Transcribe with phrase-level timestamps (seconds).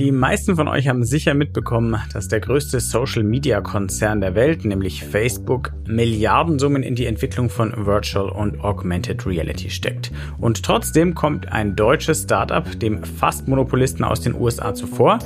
[0.00, 5.72] Die meisten von euch haben sicher mitbekommen, dass der größte Social-Media-Konzern der Welt, nämlich Facebook,
[5.86, 10.10] Milliardensummen in die Entwicklung von Virtual und Augmented Reality steckt.
[10.38, 15.18] Und trotzdem kommt ein deutsches Startup dem fast Monopolisten aus den USA zuvor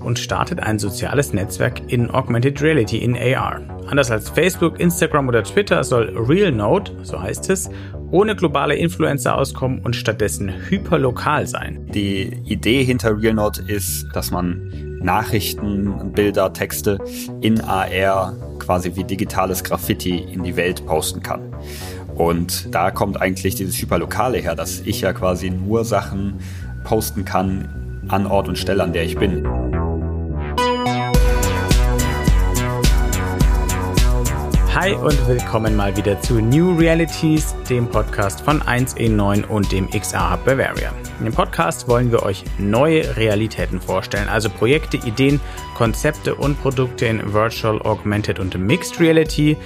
[0.00, 3.60] und startet ein soziales Netzwerk in Augmented Reality in AR.
[3.88, 7.68] Anders als Facebook, Instagram oder Twitter soll RealNote, so heißt es,
[8.14, 11.84] ohne globale Influencer auskommen und stattdessen hyperlokal sein.
[11.92, 16.98] Die Idee hinter RealNote ist, dass man Nachrichten, Bilder, Texte
[17.40, 21.56] in AR quasi wie digitales Graffiti in die Welt posten kann.
[22.14, 26.34] Und da kommt eigentlich dieses Hyperlokale her, dass ich ja quasi nur Sachen
[26.84, 29.44] posten kann an Ort und Stelle, an der ich bin.
[34.74, 40.32] Hi und willkommen mal wieder zu New Realities, dem Podcast von 1E9 und dem XR
[40.32, 40.92] Hub Bavaria.
[41.20, 45.40] In dem Podcast wollen wir euch neue Realitäten vorstellen, also Projekte, Ideen,
[45.76, 49.56] Konzepte und Produkte in Virtual, Augmented und Mixed Reality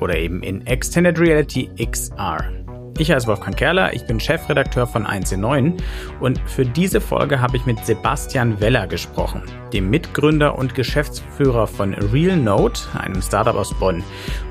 [0.00, 2.57] oder eben in Extended Reality XR.
[3.00, 5.80] Ich heiße Wolfgang Kerler, ich bin Chefredakteur von 1.9
[6.18, 11.94] und für diese Folge habe ich mit Sebastian Weller gesprochen, dem Mitgründer und Geschäftsführer von
[11.94, 14.02] RealNote, einem Startup aus Bonn.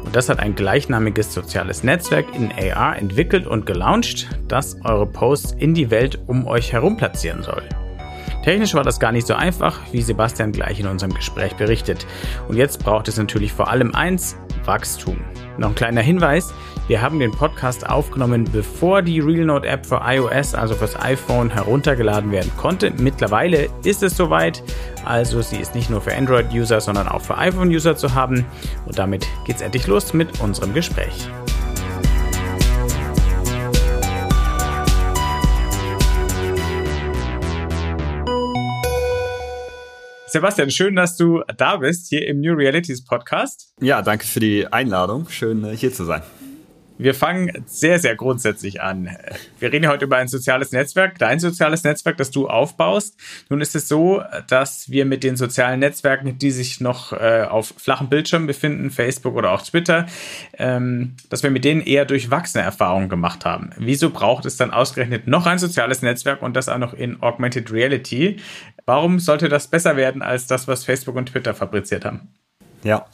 [0.05, 5.51] Und das hat ein gleichnamiges soziales Netzwerk in AR entwickelt und gelauncht, das eure Posts
[5.59, 7.63] in die Welt um euch herum platzieren soll.
[8.45, 12.07] Technisch war das gar nicht so einfach, wie Sebastian gleich in unserem Gespräch berichtet.
[12.47, 15.17] Und jetzt braucht es natürlich vor allem eins, Wachstum.
[15.57, 16.53] Noch ein kleiner Hinweis,
[16.87, 22.31] wir haben den Podcast aufgenommen, bevor die RealNote App für iOS, also fürs iPhone, heruntergeladen
[22.31, 22.91] werden konnte.
[22.91, 24.63] Mittlerweile ist es soweit,
[25.03, 28.45] also sie ist nicht nur für Android-User, sondern auch für iPhone-User zu haben.
[28.85, 31.27] Und damit geht's endlich los mit unserem Gespräch.
[40.27, 43.73] Sebastian, schön, dass du da bist hier im New Realities Podcast.
[43.81, 45.27] Ja, danke für die Einladung.
[45.29, 46.21] Schön, äh, hier zu sein.
[46.97, 49.15] Wir fangen sehr, sehr grundsätzlich an.
[49.59, 53.15] Wir reden heute über ein soziales Netzwerk, dein soziales Netzwerk, das du aufbaust.
[53.49, 57.73] Nun ist es so, dass wir mit den sozialen Netzwerken, die sich noch äh, auf
[57.77, 60.07] flachen Bildschirmen befinden, Facebook oder auch Twitter,
[60.57, 63.69] ähm, dass wir mit denen eher durchwachsene Erfahrungen gemacht haben.
[63.77, 67.71] Wieso braucht es dann ausgerechnet noch ein soziales Netzwerk und das auch noch in Augmented
[67.71, 68.37] Reality?
[68.85, 72.29] Warum sollte das besser werden als das, was Facebook und Twitter fabriziert haben?
[72.83, 73.05] Ja,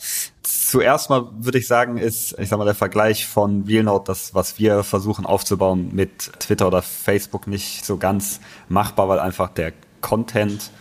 [0.74, 4.58] zuerst mal würde ich sagen, ist, ich sag mal, der Vergleich von RealNote, das, was
[4.58, 8.40] wir versuchen aufzubauen mit Twitter oder Facebook nicht so ganz
[8.70, 10.72] machbar, weil einfach der Content,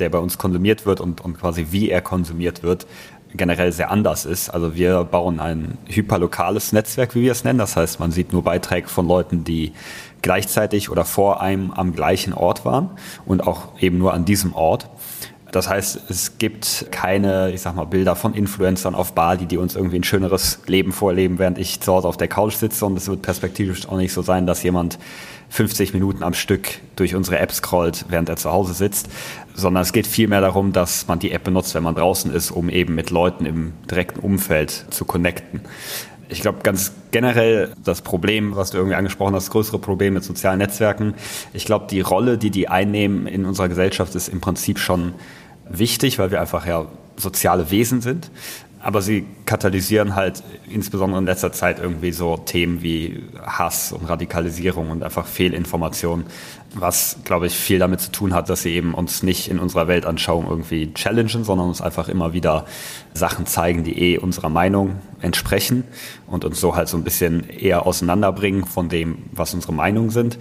[0.00, 2.88] der bei uns konsumiert wird und, und quasi wie er konsumiert wird,
[3.34, 4.50] generell sehr anders ist.
[4.50, 7.60] Also wir bauen ein hyperlokales Netzwerk, wie wir es nennen.
[7.60, 9.74] Das heißt, man sieht nur Beiträge von Leuten, die
[10.22, 12.90] gleichzeitig oder vor einem am gleichen Ort waren
[13.24, 14.90] und auch eben nur an diesem Ort.
[15.56, 19.74] Das heißt, es gibt keine, ich sag mal, Bilder von Influencern auf Bali, die uns
[19.74, 22.84] irgendwie ein schöneres Leben vorleben, während ich zu Hause auf der Couch sitze.
[22.84, 24.98] Und es wird perspektivisch auch nicht so sein, dass jemand
[25.48, 29.08] 50 Minuten am Stück durch unsere App scrollt, während er zu Hause sitzt,
[29.54, 32.68] sondern es geht vielmehr darum, dass man die App benutzt, wenn man draußen ist, um
[32.68, 35.60] eben mit Leuten im direkten Umfeld zu connecten.
[36.28, 40.24] Ich glaube ganz generell das Problem, was du irgendwie angesprochen hast, das größere Problem mit
[40.24, 41.14] sozialen Netzwerken.
[41.52, 45.14] Ich glaube, die Rolle, die die einnehmen in unserer Gesellschaft, ist im Prinzip schon
[45.68, 48.30] wichtig, weil wir einfach ja soziale Wesen sind.
[48.78, 54.90] Aber sie katalysieren halt insbesondere in letzter Zeit irgendwie so Themen wie Hass und Radikalisierung
[54.90, 56.24] und einfach Fehlinformation,
[56.72, 59.88] was, glaube ich, viel damit zu tun hat, dass sie eben uns nicht in unserer
[59.88, 62.66] Weltanschauung irgendwie challengen, sondern uns einfach immer wieder
[63.12, 65.82] Sachen zeigen, die eh unserer Meinung entsprechen
[66.28, 70.38] und uns so halt so ein bisschen eher auseinanderbringen von dem, was unsere Meinungen sind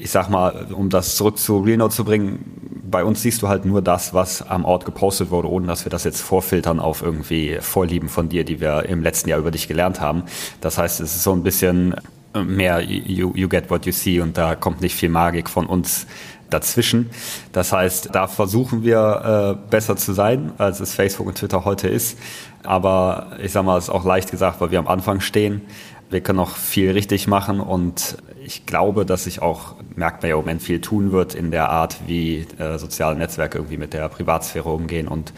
[0.00, 2.59] ich sag mal, um das zurück zu RealNote zu bringen,
[2.90, 5.90] bei uns siehst du halt nur das, was am Ort gepostet wurde, ohne dass wir
[5.90, 9.68] das jetzt vorfiltern auf irgendwie Vorlieben von dir, die wir im letzten Jahr über dich
[9.68, 10.24] gelernt haben.
[10.60, 11.94] Das heißt, es ist so ein bisschen
[12.34, 16.06] mehr you, you get what you see und da kommt nicht viel Magik von uns
[16.48, 17.10] dazwischen.
[17.52, 21.88] Das heißt, da versuchen wir äh, besser zu sein, als es Facebook und Twitter heute
[21.88, 22.18] ist.
[22.62, 25.62] Aber ich sag mal, es ist auch leicht gesagt, weil wir am Anfang stehen.
[26.10, 30.34] Wir können noch viel richtig machen und ich glaube, dass sich auch, merkt man ja
[30.34, 34.08] im Moment, viel tun wird in der Art, wie äh, soziale Netzwerke irgendwie mit der
[34.08, 35.32] Privatsphäre umgehen und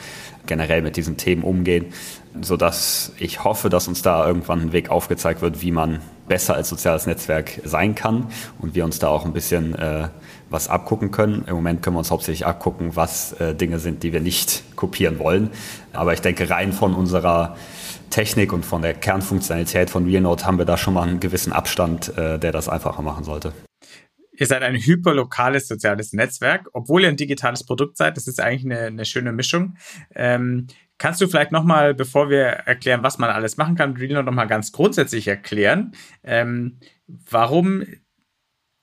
[0.46, 1.92] generell mit diesen Themen umgehen,
[2.40, 6.70] sodass ich hoffe, dass uns da irgendwann ein Weg aufgezeigt wird, wie man besser als
[6.70, 8.28] soziales Netzwerk sein kann
[8.58, 10.08] und wir uns da auch ein bisschen äh,
[10.48, 11.44] was abgucken können.
[11.46, 15.18] Im Moment können wir uns hauptsächlich abgucken, was äh, Dinge sind, die wir nicht kopieren
[15.18, 15.50] wollen.
[15.92, 17.56] Aber ich denke, rein von unserer
[18.12, 22.16] Technik und von der Kernfunktionalität von RealNote haben wir da schon mal einen gewissen Abstand,
[22.16, 23.52] äh, der das einfacher machen sollte.
[24.34, 28.16] Ihr seid ein hyperlokales soziales Netzwerk, obwohl ihr ein digitales Produkt seid.
[28.16, 29.76] Das ist eigentlich eine, eine schöne Mischung.
[30.14, 30.66] Ähm,
[30.98, 34.72] kannst du vielleicht nochmal, bevor wir erklären, was man alles machen kann, Reno nochmal ganz
[34.72, 35.92] grundsätzlich erklären,
[36.22, 36.80] ähm,
[37.30, 37.84] warum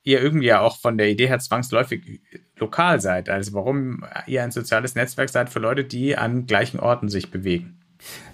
[0.04, 2.22] ihr irgendwie ja auch von der Idee her zwangsläufig
[2.58, 3.30] lokal seid?
[3.30, 7.79] Also warum ihr ein soziales Netzwerk seid für Leute, die an gleichen Orten sich bewegen?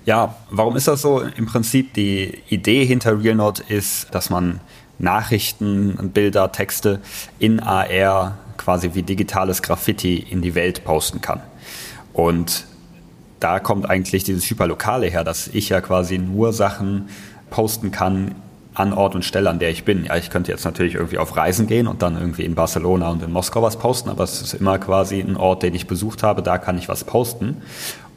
[0.05, 1.21] Ja, warum ist das so?
[1.21, 4.59] Im Prinzip die Idee hinter RealNote ist, dass man
[4.99, 7.01] Nachrichten, Bilder, Texte
[7.39, 11.41] in AR quasi wie digitales Graffiti in die Welt posten kann.
[12.13, 12.65] Und
[13.39, 17.09] da kommt eigentlich dieses Hyperlokale her, dass ich ja quasi nur Sachen
[17.49, 18.35] posten kann
[18.73, 20.05] an Ort und Stelle, an der ich bin.
[20.05, 23.23] Ja, ich könnte jetzt natürlich irgendwie auf Reisen gehen und dann irgendwie in Barcelona und
[23.23, 26.41] in Moskau was posten, aber es ist immer quasi ein Ort, den ich besucht habe,
[26.41, 27.61] da kann ich was posten.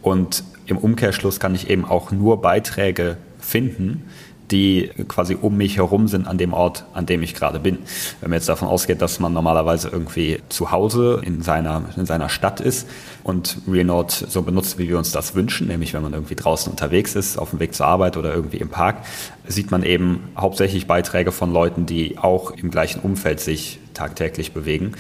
[0.02, 4.04] Und im Umkehrschluss kann ich eben auch nur Beiträge finden,
[4.50, 7.78] die quasi um mich herum sind an dem Ort, an dem ich gerade bin.
[8.20, 12.28] Wenn man jetzt davon ausgeht, dass man normalerweise irgendwie zu Hause in seiner, in seiner
[12.28, 12.88] Stadt ist
[13.24, 17.14] und RealNode so benutzt, wie wir uns das wünschen, nämlich wenn man irgendwie draußen unterwegs
[17.14, 19.04] ist, auf dem Weg zur Arbeit oder irgendwie im Park,
[19.46, 24.92] sieht man eben hauptsächlich Beiträge von Leuten, die auch im gleichen Umfeld sich tagtäglich bewegen.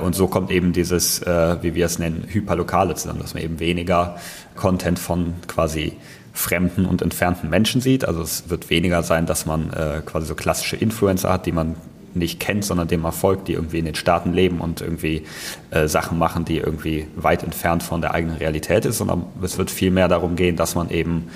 [0.00, 3.60] Und so kommt eben dieses, äh, wie wir es nennen, Hyperlokale zusammen, dass man eben
[3.60, 4.16] weniger
[4.56, 5.92] Content von quasi
[6.32, 8.04] fremden und entfernten Menschen sieht.
[8.04, 11.76] Also es wird weniger sein, dass man äh, quasi so klassische Influencer hat, die man
[12.14, 15.22] nicht kennt, sondern dem man folgt, die irgendwie in den Staaten leben und irgendwie
[15.70, 19.70] äh, Sachen machen, die irgendwie weit entfernt von der eigenen Realität ist, sondern es wird
[19.70, 21.28] viel mehr darum gehen, dass man eben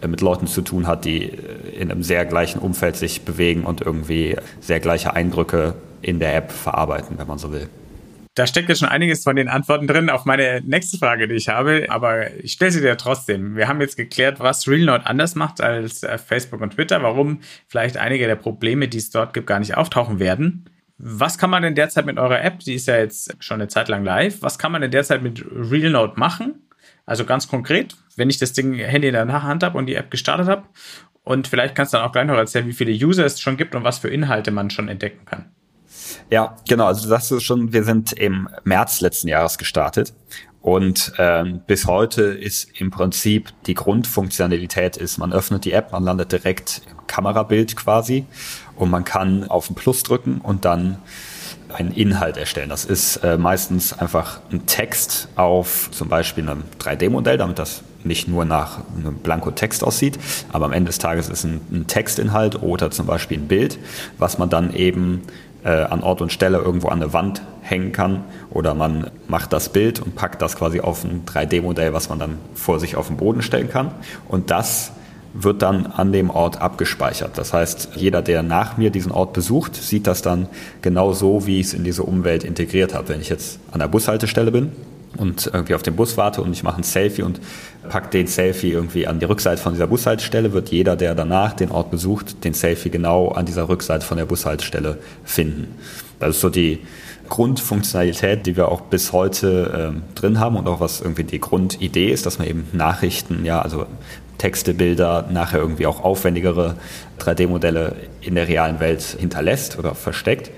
[0.00, 1.36] äh, mit Leuten zu tun hat, die äh,
[1.78, 6.52] in einem sehr gleichen Umfeld sich bewegen und irgendwie sehr gleiche Eindrücke in der App
[6.52, 7.68] verarbeiten, wenn man so will.
[8.34, 11.48] Da steckt ja schon einiges von den Antworten drin auf meine nächste Frage, die ich
[11.48, 13.56] habe, aber ich stelle sie dir trotzdem.
[13.56, 17.96] Wir haben jetzt geklärt, was RealNote anders macht als äh, Facebook und Twitter, warum vielleicht
[17.96, 20.70] einige der Probleme, die es dort gibt, gar nicht auftauchen werden.
[20.96, 23.88] Was kann man denn derzeit mit eurer App, die ist ja jetzt schon eine Zeit
[23.88, 26.66] lang live, was kann man denn derzeit mit RealNote machen?
[27.06, 30.10] Also ganz konkret, wenn ich das Ding Handy in der Hand habe und die App
[30.10, 30.68] gestartet habe.
[31.24, 33.74] Und vielleicht kannst du dann auch gleich noch erzählen, wie viele User es schon gibt
[33.74, 35.50] und was für Inhalte man schon entdecken kann.
[36.30, 36.86] Ja, genau.
[36.86, 40.12] Also du sagst es schon, wir sind im März letzten Jahres gestartet.
[40.62, 46.04] Und ähm, bis heute ist im Prinzip die Grundfunktionalität ist, man öffnet die App, man
[46.04, 48.26] landet direkt im Kamerabild quasi
[48.76, 50.98] und man kann auf den Plus drücken und dann
[51.72, 52.68] einen Inhalt erstellen.
[52.68, 58.28] Das ist äh, meistens einfach ein Text auf zum Beispiel einem 3D-Modell, damit das nicht
[58.28, 60.18] nur nach einem blanko Text aussieht,
[60.52, 63.78] aber am Ende des Tages ist ein, ein Textinhalt oder zum Beispiel ein Bild,
[64.18, 65.22] was man dann eben
[65.64, 70.00] an Ort und Stelle irgendwo an eine Wand hängen kann oder man macht das Bild
[70.00, 73.42] und packt das quasi auf ein 3D-Modell, was man dann vor sich auf den Boden
[73.42, 73.90] stellen kann
[74.28, 74.92] und das
[75.32, 77.38] wird dann an dem Ort abgespeichert.
[77.38, 80.48] Das heißt, jeder, der nach mir diesen Ort besucht, sieht das dann
[80.82, 83.10] genau so, wie ich es in diese Umwelt integriert habe.
[83.10, 84.72] Wenn ich jetzt an der Bushaltestelle bin
[85.20, 87.40] und irgendwie auf den Bus warte und ich mache ein Selfie und
[87.88, 91.70] packe den Selfie irgendwie an die Rückseite von dieser Bushaltestelle, wird jeder, der danach den
[91.70, 95.74] Ort besucht, den Selfie genau an dieser Rückseite von der Bushaltestelle finden.
[96.18, 96.80] Das ist so die
[97.28, 102.10] Grundfunktionalität, die wir auch bis heute ähm, drin haben und auch was irgendwie die Grundidee
[102.10, 103.86] ist, dass man eben Nachrichten, ja, also
[104.38, 106.76] Texte, Bilder, nachher irgendwie auch aufwendigere
[107.20, 110.50] 3D-Modelle in der realen Welt hinterlässt oder versteckt.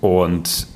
[0.00, 0.66] Und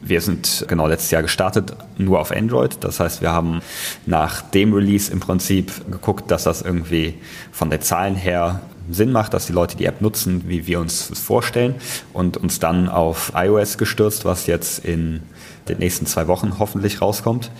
[0.00, 2.76] wir sind genau letztes Jahr gestartet, nur auf Android.
[2.80, 3.60] Das heißt, wir haben
[4.06, 7.14] nach dem Release im Prinzip geguckt, dass das irgendwie
[7.52, 11.08] von der Zahlen her Sinn macht, dass die Leute die App nutzen, wie wir uns
[11.08, 11.74] das vorstellen
[12.12, 15.22] und uns dann auf iOS gestürzt, was jetzt in
[15.68, 17.50] den nächsten zwei Wochen hoffentlich rauskommt.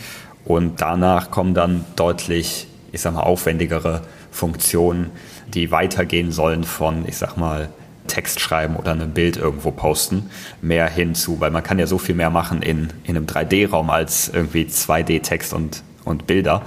[0.44, 5.10] Und danach kommen dann deutlich, ich sag mal, aufwendigere Funktionen,
[5.52, 7.68] die weitergehen sollen von, ich sag mal,
[8.08, 12.14] Text schreiben oder ein Bild irgendwo posten, mehr hinzu, weil man kann ja so viel
[12.14, 16.62] mehr machen in, in einem 3D-Raum als irgendwie 2D-Text und, und Bilder.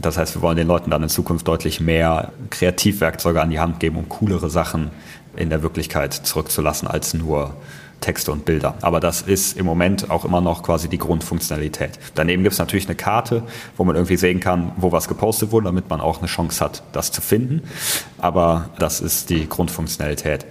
[0.00, 3.80] Das heißt, wir wollen den Leuten dann in Zukunft deutlich mehr Kreativwerkzeuge an die Hand
[3.80, 4.90] geben, um coolere Sachen
[5.36, 7.54] in der Wirklichkeit zurückzulassen als nur
[8.00, 8.74] Texte und Bilder.
[8.82, 11.98] Aber das ist im Moment auch immer noch quasi die Grundfunktionalität.
[12.14, 13.42] Daneben gibt es natürlich eine Karte,
[13.76, 16.82] wo man irgendwie sehen kann, wo was gepostet wurde, damit man auch eine Chance hat,
[16.92, 17.62] das zu finden.
[18.18, 20.46] Aber das ist die Grundfunktionalität.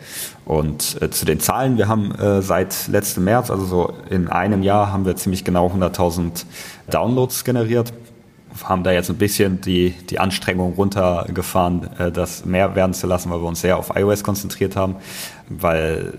[0.46, 4.62] Und äh, zu den Zahlen, wir haben äh, seit letztem März, also so in einem
[4.62, 6.46] Jahr, haben wir ziemlich genau 100.000
[6.90, 7.94] Downloads generiert
[8.64, 13.30] haben da jetzt ein bisschen die, die Anstrengung runtergefahren, äh, das mehr werden zu lassen,
[13.30, 14.96] weil wir uns sehr auf iOS konzentriert haben,
[15.50, 16.14] weil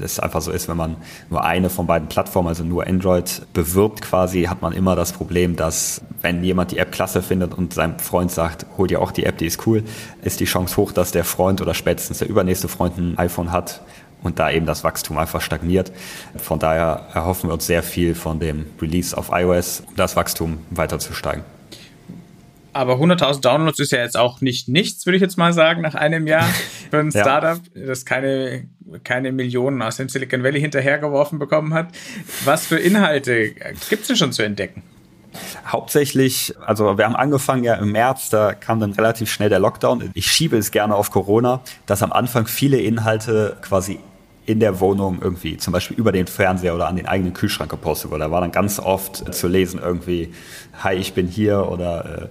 [0.00, 0.96] es einfach so ist, wenn man
[1.30, 5.56] nur eine von beiden Plattformen, also nur Android, bewirbt quasi, hat man immer das Problem,
[5.56, 9.24] dass wenn jemand die App klasse findet und seinem Freund sagt, hol dir auch die
[9.24, 9.84] App, die ist cool,
[10.22, 13.82] ist die Chance hoch, dass der Freund oder spätestens der übernächste Freund ein iPhone hat
[14.22, 15.92] und da eben das Wachstum einfach stagniert.
[16.36, 20.58] Von daher erhoffen wir uns sehr viel von dem Release auf iOS, um das Wachstum
[20.70, 21.44] weiter zu steigen.
[22.74, 25.94] Aber 100.000 Downloads ist ja jetzt auch nicht nichts, würde ich jetzt mal sagen, nach
[25.94, 26.44] einem Jahr
[26.90, 27.86] für ein Startup, ja.
[27.86, 28.68] das keine,
[29.04, 31.88] keine Millionen aus dem Silicon Valley hinterhergeworfen bekommen hat.
[32.44, 33.50] Was für Inhalte
[33.88, 34.82] gibt es denn schon zu entdecken?
[35.66, 40.10] Hauptsächlich, also wir haben angefangen ja im März, da kam dann relativ schnell der Lockdown.
[40.14, 43.98] Ich schiebe es gerne auf Corona, dass am Anfang viele Inhalte quasi
[44.46, 48.10] in der Wohnung irgendwie, zum Beispiel über den Fernseher oder an den eigenen Kühlschrank gepostet
[48.10, 48.24] wurde.
[48.24, 50.34] Da war dann ganz oft zu lesen irgendwie,
[50.82, 52.28] hi, ich bin hier oder äh,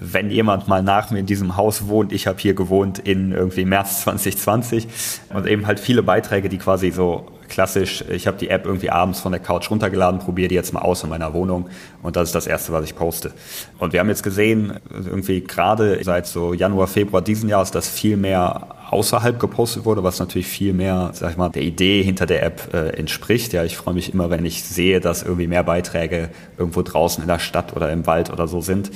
[0.00, 3.64] wenn jemand mal nach mir in diesem Haus wohnt, ich habe hier gewohnt in irgendwie
[3.64, 4.88] März 2020
[5.32, 9.20] und eben halt viele Beiträge, die quasi so klassisch, ich habe die App irgendwie abends
[9.20, 11.68] von der Couch runtergeladen, probiere die jetzt mal aus in meiner Wohnung
[12.02, 13.32] und das ist das Erste, was ich poste.
[13.78, 18.16] Und wir haben jetzt gesehen, irgendwie gerade seit so Januar, Februar diesen Jahres, dass viel
[18.16, 22.42] mehr außerhalb gepostet wurde, was natürlich viel mehr, sag ich mal, der Idee hinter der
[22.42, 23.52] App äh, entspricht.
[23.52, 27.28] Ja, ich freue mich immer, wenn ich sehe, dass irgendwie mehr Beiträge irgendwo draußen in
[27.28, 28.90] der Stadt oder im Wald oder so sind.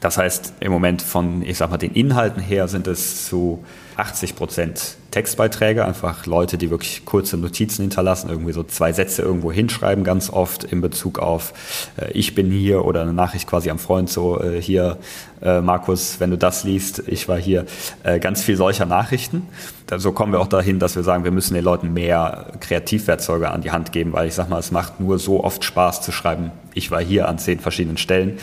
[0.00, 3.64] Das heißt, im Moment von, ich sag mal, den Inhalten her sind es zu
[4.02, 9.52] 80 Prozent Textbeiträge, einfach Leute, die wirklich kurze Notizen hinterlassen, irgendwie so zwei Sätze irgendwo
[9.52, 11.52] hinschreiben, ganz oft in Bezug auf
[11.96, 14.98] äh, ich bin hier oder eine Nachricht quasi am Freund, so äh, hier
[15.40, 17.66] äh, Markus, wenn du das liest, ich war hier,
[18.02, 19.48] äh, ganz viel solcher Nachrichten.
[19.96, 23.60] So kommen wir auch dahin, dass wir sagen, wir müssen den Leuten mehr Kreativwerkzeuge an
[23.60, 26.50] die Hand geben, weil ich sag mal, es macht nur so oft Spaß zu schreiben,
[26.74, 28.38] ich war hier an zehn verschiedenen Stellen.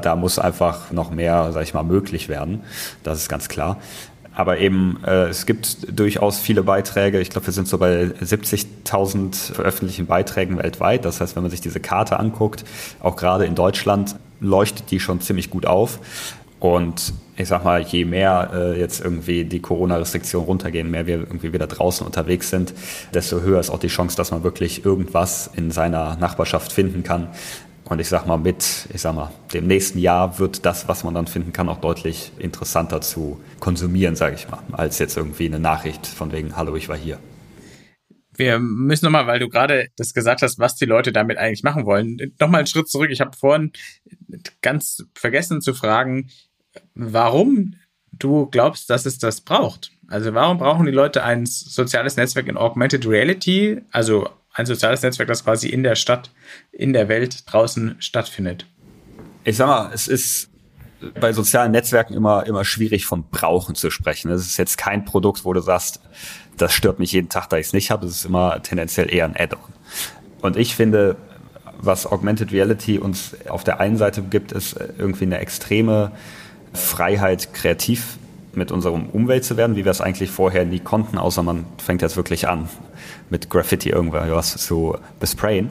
[0.00, 2.62] Da muss einfach noch mehr, sag ich mal, möglich werden.
[3.04, 3.78] Das ist ganz klar.
[4.34, 7.20] Aber eben, äh, es gibt durchaus viele Beiträge.
[7.20, 11.04] Ich glaube, wir sind so bei 70.000 veröffentlichten Beiträgen weltweit.
[11.04, 12.64] Das heißt, wenn man sich diese Karte anguckt,
[13.00, 16.00] auch gerade in Deutschland, leuchtet die schon ziemlich gut auf.
[16.58, 21.52] Und ich sag mal, je mehr äh, jetzt irgendwie die Corona-Restriktionen runtergehen, mehr wir irgendwie
[21.52, 22.72] wieder draußen unterwegs sind,
[23.12, 27.28] desto höher ist auch die Chance, dass man wirklich irgendwas in seiner Nachbarschaft finden kann,
[27.86, 31.14] und ich sag mal, mit, ich sag mal, dem nächsten Jahr wird das, was man
[31.14, 35.58] dann finden kann, auch deutlich interessanter zu konsumieren, sage ich mal, als jetzt irgendwie eine
[35.58, 37.18] Nachricht von wegen, hallo, ich war hier.
[38.36, 41.84] Wir müssen nochmal, weil du gerade das gesagt hast, was die Leute damit eigentlich machen
[41.84, 43.10] wollen, nochmal einen Schritt zurück.
[43.10, 43.72] Ich habe vorhin
[44.60, 46.30] ganz vergessen zu fragen,
[46.94, 47.74] warum
[48.10, 49.92] du glaubst, dass es das braucht.
[50.08, 55.28] Also warum brauchen die Leute ein soziales Netzwerk in Augmented Reality, also ein soziales Netzwerk,
[55.28, 56.30] das quasi in der Stadt,
[56.72, 58.66] in der Welt draußen stattfindet.
[59.44, 60.50] Ich sag mal, es ist
[61.20, 64.30] bei sozialen Netzwerken immer, immer schwierig von Brauchen zu sprechen.
[64.30, 66.00] Es ist jetzt kein Produkt, wo du sagst,
[66.56, 68.06] das stört mich jeden Tag, da ich es nicht habe.
[68.06, 69.72] Es ist immer tendenziell eher ein Add-on.
[70.40, 71.16] Und ich finde,
[71.78, 76.12] was Augmented Reality uns auf der einen Seite gibt, ist irgendwie eine extreme
[76.72, 78.18] Freiheit, kreativ
[78.56, 82.02] mit unserem Umwelt zu werden, wie wir es eigentlich vorher nie konnten, außer man fängt
[82.02, 82.68] jetzt wirklich an,
[83.30, 85.70] mit Graffiti irgendwas zu besprayen.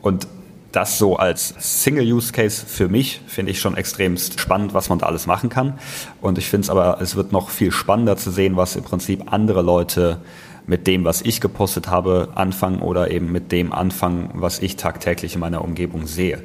[0.00, 0.26] Und
[0.72, 5.26] das so als Single-Use-Case für mich finde ich schon extrem spannend, was man da alles
[5.26, 5.78] machen kann.
[6.20, 9.32] Und ich finde es aber, es wird noch viel spannender zu sehen, was im Prinzip
[9.32, 10.18] andere Leute
[10.66, 15.34] mit dem, was ich gepostet habe, anfangen oder eben mit dem anfangen, was ich tagtäglich
[15.34, 16.42] in meiner Umgebung sehe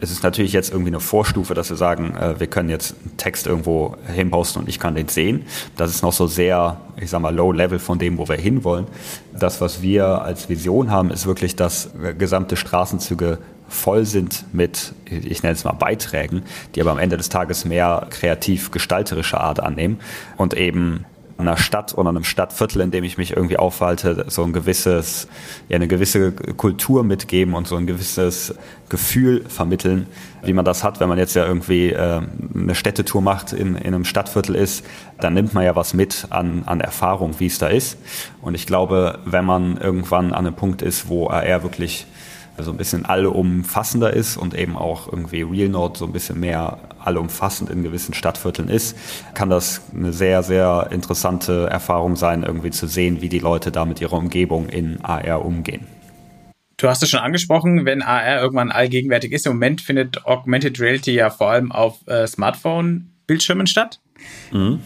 [0.00, 3.16] es ist natürlich jetzt irgendwie eine Vorstufe, dass wir sagen, äh, wir können jetzt einen
[3.16, 5.44] Text irgendwo hinposten und ich kann den sehen.
[5.76, 8.86] Das ist noch so sehr, ich sag mal, low level von dem, wo wir hinwollen.
[9.32, 15.42] Das, was wir als Vision haben, ist wirklich, dass gesamte Straßenzüge voll sind mit, ich
[15.42, 16.42] nenne es mal Beiträgen,
[16.74, 19.98] die aber am Ende des Tages mehr kreativ gestalterische Art annehmen
[20.36, 21.04] und eben
[21.36, 25.28] einer Stadt oder einem Stadtviertel, in dem ich mich irgendwie aufhalte, so ein gewisses,
[25.68, 28.54] ja, eine gewisse Kultur mitgeben und so ein gewisses
[28.88, 30.06] Gefühl vermitteln,
[30.42, 32.20] wie man das hat, wenn man jetzt ja irgendwie äh,
[32.54, 34.84] eine Städtetour macht, in, in einem Stadtviertel ist,
[35.20, 37.98] dann nimmt man ja was mit an, an Erfahrung, wie es da ist.
[38.40, 42.06] Und ich glaube, wenn man irgendwann an einem Punkt ist, wo er wirklich
[42.58, 47.70] so ein bisschen allumfassender ist und eben auch irgendwie RealNode so ein bisschen mehr allumfassend
[47.70, 48.96] in gewissen Stadtvierteln ist,
[49.34, 53.84] kann das eine sehr, sehr interessante Erfahrung sein, irgendwie zu sehen, wie die Leute da
[53.84, 55.86] mit ihrer Umgebung in AR umgehen.
[56.76, 59.46] Du hast es schon angesprochen, wenn AR irgendwann allgegenwärtig ist.
[59.46, 64.00] Im Moment findet Augmented Reality ja vor allem auf äh, Smartphone-Bildschirmen statt.
[64.52, 64.80] Mhm.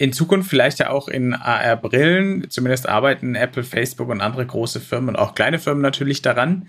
[0.00, 2.48] In Zukunft vielleicht ja auch in AR-Brillen.
[2.48, 6.68] Zumindest arbeiten Apple, Facebook und andere große Firmen und auch kleine Firmen natürlich daran.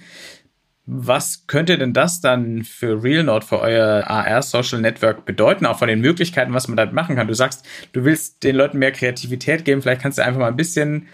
[0.86, 5.88] Was könnte denn das dann für RealNode, für euer AR Social Network bedeuten, auch von
[5.88, 7.30] den Möglichkeiten, was man da machen kann?
[7.30, 9.82] Du sagst, du willst den Leuten mehr Kreativität geben.
[9.82, 11.08] Vielleicht kannst du einfach mal ein bisschen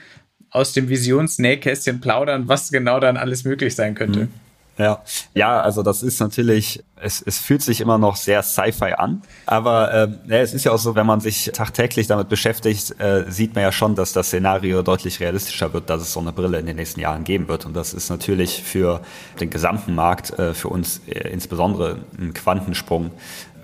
[0.50, 4.22] aus dem Visionsnähkästchen plaudern, was genau dann alles möglich sein könnte.
[4.22, 4.30] Mhm.
[4.78, 5.02] Ja,
[5.34, 9.92] ja, also das ist natürlich, es, es fühlt sich immer noch sehr Sci-Fi an, aber
[9.92, 13.56] äh, ja, es ist ja auch so, wenn man sich tagtäglich damit beschäftigt, äh, sieht
[13.56, 16.68] man ja schon, dass das Szenario deutlich realistischer wird, dass es so eine Brille in
[16.68, 17.66] den nächsten Jahren geben wird.
[17.66, 19.02] Und das ist natürlich für
[19.40, 23.10] den gesamten Markt, äh, für uns äh, insbesondere ein Quantensprung,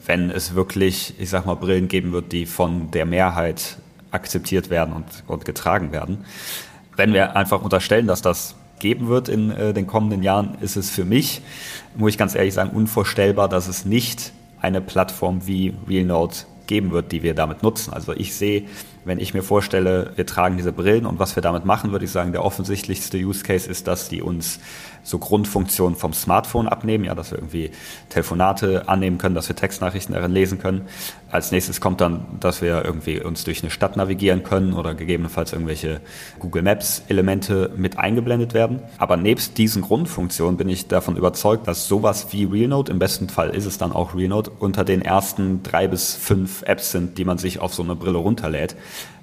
[0.08, 3.78] wenn es wirklich, ich sag mal, Brillen geben wird, die von der Mehrheit
[4.10, 6.26] akzeptiert werden und, und getragen werden.
[6.96, 10.92] Wenn wir einfach unterstellen, dass das geben wird in äh, den kommenden Jahren, ist es
[10.92, 11.42] für mich,
[11.96, 17.14] muss ich ganz ehrlich sagen, unvorstellbar, dass es nicht eine Plattform wie RealNote geben wird,
[17.14, 17.94] die wir damit nutzen.
[17.94, 18.64] Also ich sehe,
[19.06, 22.12] wenn ich mir vorstelle, wir tragen diese Brillen und was wir damit machen, würde ich
[22.12, 24.60] sagen, der offensichtlichste Use Case ist, dass die uns
[25.04, 27.72] so Grundfunktionen vom Smartphone abnehmen, ja, dass wir irgendwie
[28.10, 30.88] Telefonate annehmen können, dass wir Textnachrichten darin lesen können.
[31.30, 35.52] Als nächstes kommt dann, dass wir irgendwie uns durch eine Stadt navigieren können oder gegebenenfalls
[35.52, 36.00] irgendwelche
[36.40, 38.82] Google Maps Elemente mit eingeblendet werden.
[38.98, 43.50] Aber nebst diesen Grundfunktionen bin ich davon überzeugt, dass sowas wie RealNote, im besten Fall
[43.50, 47.38] ist es dann auch RealNote, unter den ersten drei bis fünf Apps sind, die man
[47.38, 48.76] sich auf so eine Brille runterlädt,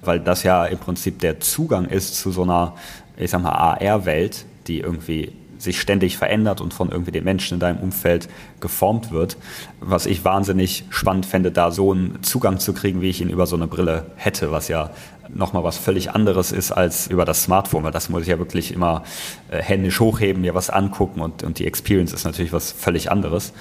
[0.02, 2.74] weil das ja im Prinzip der Zugang ist zu so einer,
[3.16, 7.60] ich sag mal, AR-Welt, die irgendwie sich ständig verändert und von irgendwie den Menschen in
[7.60, 8.28] deinem Umfeld
[8.60, 9.36] geformt wird.
[9.80, 13.46] Was ich wahnsinnig spannend fände, da so einen Zugang zu kriegen, wie ich ihn über
[13.46, 14.90] so eine Brille hätte, was ja
[15.34, 18.72] nochmal was völlig anderes ist als über das Smartphone, weil das muss ich ja wirklich
[18.72, 19.04] immer
[19.50, 23.52] äh, händisch hochheben, mir was angucken und, und die Experience ist natürlich was völlig anderes.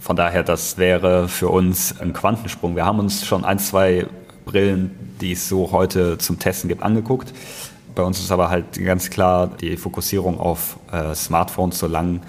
[0.00, 2.76] Von daher, das wäre für uns ein Quantensprung.
[2.76, 4.06] Wir haben uns schon ein, zwei
[4.46, 7.34] Brillen, die es so heute zum Testen gibt, angeguckt.
[7.98, 12.20] Bei uns ist aber halt ganz klar die Fokussierung auf äh, Smartphones, solange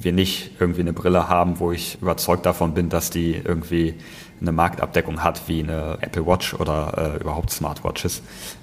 [0.00, 3.94] wir nicht irgendwie eine Brille haben, wo ich überzeugt davon bin, dass die irgendwie
[4.40, 8.20] eine Marktabdeckung hat wie eine Apple Watch oder äh, überhaupt Smartwatches.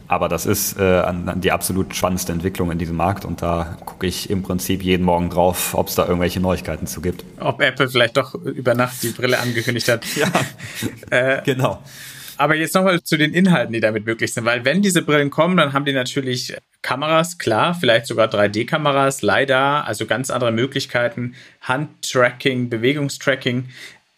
[0.09, 1.01] Aber das ist äh,
[1.35, 5.29] die absolut spannendste Entwicklung in diesem Markt und da gucke ich im Prinzip jeden Morgen
[5.29, 7.23] drauf, ob es da irgendwelche Neuigkeiten zu gibt.
[7.39, 10.05] Ob Apple vielleicht doch über Nacht die Brille angekündigt hat.
[10.17, 10.27] ja,
[11.09, 11.79] äh, genau.
[12.39, 15.57] Aber jetzt nochmal zu den Inhalten, die damit möglich sind, weil wenn diese Brillen kommen,
[15.57, 22.69] dann haben die natürlich Kameras, klar, vielleicht sogar 3D-Kameras, leider, also ganz andere Möglichkeiten, Handtracking,
[22.69, 23.67] Bewegungstracking.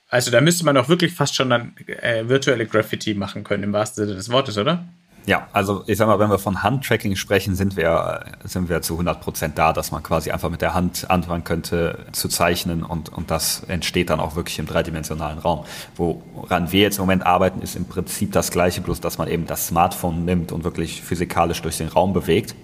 [0.07, 3.73] Also da müsste man doch wirklich fast schon dann äh, virtuelle Graffiti machen können, im
[3.73, 4.85] wahrsten Sinne des Wortes, oder?
[5.27, 8.93] Ja, also ich sag mal, wenn wir von Handtracking sprechen, sind wir, sind wir zu
[8.95, 13.09] 100 Prozent da, dass man quasi einfach mit der Hand anfangen könnte zu zeichnen und,
[13.09, 15.65] und das entsteht dann auch wirklich im dreidimensionalen Raum.
[15.95, 19.45] Woran wir jetzt im Moment arbeiten, ist im Prinzip das Gleiche, bloß dass man eben
[19.45, 22.55] das Smartphone nimmt und wirklich physikalisch durch den Raum bewegt.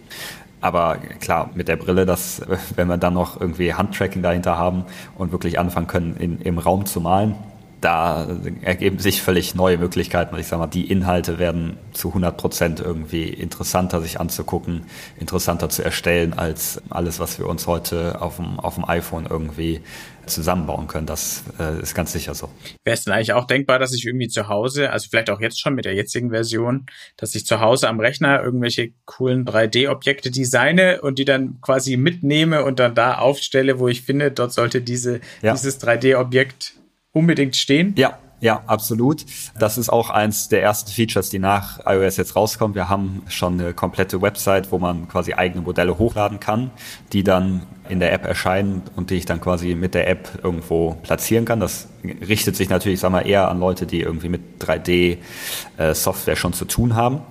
[0.60, 2.42] Aber klar, mit der Brille, dass,
[2.76, 6.88] wenn wir dann noch irgendwie Handtracking dahinter haben und wirklich anfangen können, in, im Raum
[6.88, 7.36] zu malen,
[7.82, 8.28] da
[8.62, 10.36] ergeben sich völlig neue Möglichkeiten.
[10.38, 14.86] Ich sage mal, die Inhalte werden zu 100 Prozent irgendwie interessanter sich anzugucken,
[15.20, 19.82] interessanter zu erstellen als alles, was wir uns heute auf dem, auf dem iPhone irgendwie
[20.26, 21.08] zusammenbauen können.
[21.08, 22.50] Das äh, ist ganz sicher so.
[22.84, 25.60] Wäre es denn eigentlich auch denkbar, dass ich irgendwie zu Hause, also vielleicht auch jetzt
[25.60, 26.86] schon mit der jetzigen Version,
[27.16, 32.64] dass ich zu Hause am Rechner irgendwelche coolen 3D-Objekte designe und die dann quasi mitnehme
[32.64, 35.54] und dann da aufstelle, wo ich finde, dort sollte diese, ja.
[35.54, 36.74] dieses 3D-Objekt
[37.14, 37.94] unbedingt stehen?
[37.98, 39.26] Ja, ja, absolut.
[39.58, 42.76] Das ist auch eins der ersten Features, die nach iOS jetzt rauskommen.
[42.76, 46.70] Wir haben schon eine komplette Website, wo man quasi eigene Modelle hochladen kann,
[47.14, 50.98] die dann in der App erscheinen und die ich dann quasi mit der App irgendwo
[51.02, 51.60] platzieren kann.
[51.60, 56.54] Das richtet sich natürlich, sag mal, eher an Leute, die irgendwie mit 3D-Software äh, schon
[56.54, 57.22] zu tun haben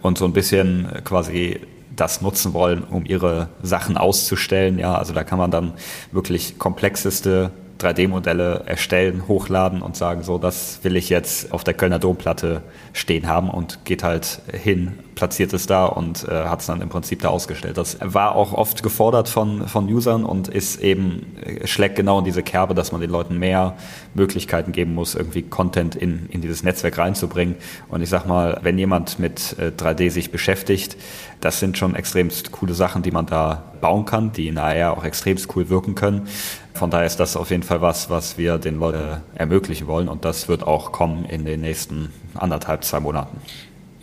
[0.00, 1.60] und so ein bisschen quasi
[1.94, 4.78] das nutzen wollen, um ihre Sachen auszustellen.
[4.78, 5.74] Ja, also da kann man dann
[6.12, 11.98] wirklich komplexeste 3D-Modelle erstellen, hochladen und sagen, so, das will ich jetzt auf der Kölner
[11.98, 12.62] Domplatte
[12.92, 16.90] stehen haben und geht halt hin, platziert es da und äh, hat es dann im
[16.90, 17.78] Prinzip da ausgestellt.
[17.78, 22.24] Das war auch oft gefordert von, von Usern und ist eben, äh, schlägt genau in
[22.24, 23.76] diese Kerbe, dass man den Leuten mehr
[24.14, 27.56] Möglichkeiten geben muss, irgendwie Content in, in dieses Netzwerk reinzubringen.
[27.88, 30.96] Und ich sag mal, wenn jemand mit äh, 3D sich beschäftigt,
[31.40, 35.04] das sind schon extremst coole Sachen, die man da bauen kann, die in AR auch
[35.04, 36.28] extremst cool wirken können.
[36.74, 40.26] Von daher ist das auf jeden Fall was, was wir den Leuten ermöglichen wollen und
[40.26, 43.38] das wird auch kommen in den nächsten anderthalb, zwei Monaten.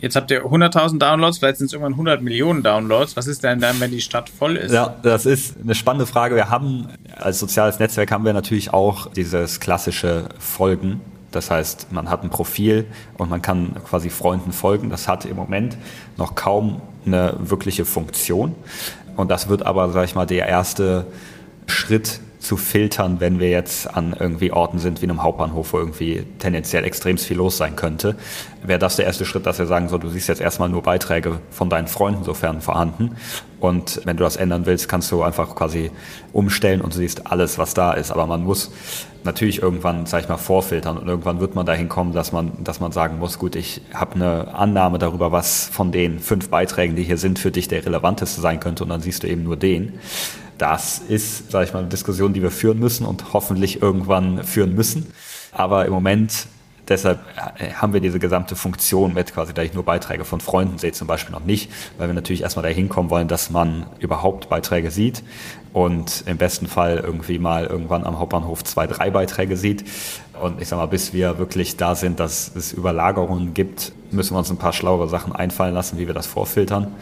[0.04, 3.16] Jetzt habt ihr 100.000 Downloads, vielleicht sind es irgendwann 100 Millionen Downloads.
[3.16, 4.70] Was ist denn dann, wenn die Stadt voll ist?
[4.70, 6.34] Ja, das ist eine spannende Frage.
[6.36, 11.00] Wir haben als soziales Netzwerk haben wir natürlich auch dieses klassische Folgen.
[11.30, 12.84] Das heißt, man hat ein Profil
[13.16, 14.90] und man kann quasi Freunden folgen.
[14.90, 15.78] Das hat im Moment
[16.18, 18.54] noch kaum eine wirkliche Funktion.
[19.16, 21.06] Und das wird aber, sag ich mal, der erste
[21.66, 26.26] Schritt zu filtern, wenn wir jetzt an irgendwie Orten sind wie einem Hauptbahnhof, wo irgendwie
[26.38, 28.16] tendenziell extrem viel los sein könnte.
[28.62, 31.40] Wäre das der erste Schritt, dass wir sagen, so, du siehst jetzt erstmal nur Beiträge
[31.50, 33.16] von deinen Freunden, sofern vorhanden.
[33.60, 35.90] Und wenn du das ändern willst, kannst du einfach quasi
[36.34, 38.10] umstellen und siehst alles, was da ist.
[38.10, 38.72] Aber man muss
[39.24, 42.78] natürlich irgendwann, sag ich mal, vorfiltern und irgendwann wird man dahin kommen, dass man, dass
[42.78, 47.04] man sagen muss, gut, ich habe eine Annahme darüber, was von den fünf Beiträgen, die
[47.04, 49.94] hier sind, für dich der relevanteste sein könnte und dann siehst du eben nur den.
[50.58, 54.74] Das ist, sage ich mal, eine Diskussion, die wir führen müssen und hoffentlich irgendwann führen
[54.74, 55.06] müssen.
[55.52, 56.46] Aber im Moment
[56.88, 57.20] Deshalb
[57.58, 60.92] äh, haben wir diese gesamte Funktion mit quasi, da ich nur Beiträge von Freunden sehe,
[60.92, 64.90] zum Beispiel noch nicht, weil wir natürlich erstmal dahin kommen wollen, dass man überhaupt Beiträge
[64.90, 65.22] sieht
[65.72, 69.84] und im besten Fall irgendwie mal irgendwann am Hauptbahnhof zwei, drei Beiträge sieht.
[70.40, 74.38] Und ich sag mal, bis wir wirklich da sind, dass es Überlagerungen gibt, müssen wir
[74.38, 76.94] uns ein paar schlauere Sachen einfallen lassen, wie wir das vorfiltern.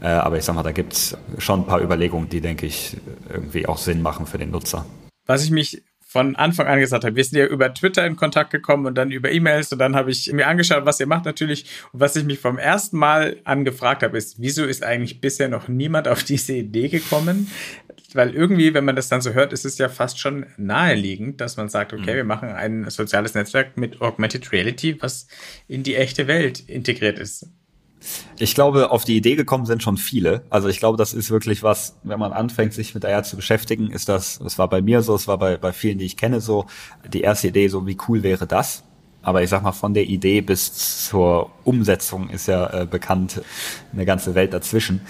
[0.00, 2.96] Äh, aber ich sag mal, da gibt es schon ein paar Überlegungen, die, denke ich,
[3.28, 4.86] irgendwie auch Sinn machen für den Nutzer.
[5.26, 8.50] Was ich mich von Anfang an gesagt habe, wir sind ja über Twitter in Kontakt
[8.50, 11.64] gekommen und dann über E-Mails und dann habe ich mir angeschaut, was ihr macht natürlich.
[11.92, 15.68] Und was ich mich vom ersten Mal angefragt habe, ist, wieso ist eigentlich bisher noch
[15.68, 17.50] niemand auf diese Idee gekommen?
[18.12, 21.56] Weil irgendwie, wenn man das dann so hört, ist es ja fast schon naheliegend, dass
[21.56, 22.16] man sagt, okay, mhm.
[22.16, 25.28] wir machen ein soziales Netzwerk mit Augmented Reality, was
[25.66, 27.48] in die echte Welt integriert ist.
[28.38, 30.42] Ich glaube, auf die Idee gekommen sind schon viele.
[30.50, 33.90] Also ich glaube, das ist wirklich was, wenn man anfängt, sich mit AR zu beschäftigen,
[33.90, 36.40] ist das, es war bei mir so, es war bei, bei vielen, die ich kenne,
[36.40, 36.66] so,
[37.12, 38.84] die erste Idee, so wie cool wäre das?
[39.22, 43.40] Aber ich sag mal, von der Idee bis zur Umsetzung ist ja äh, bekannt
[43.92, 45.00] eine ganze Welt dazwischen.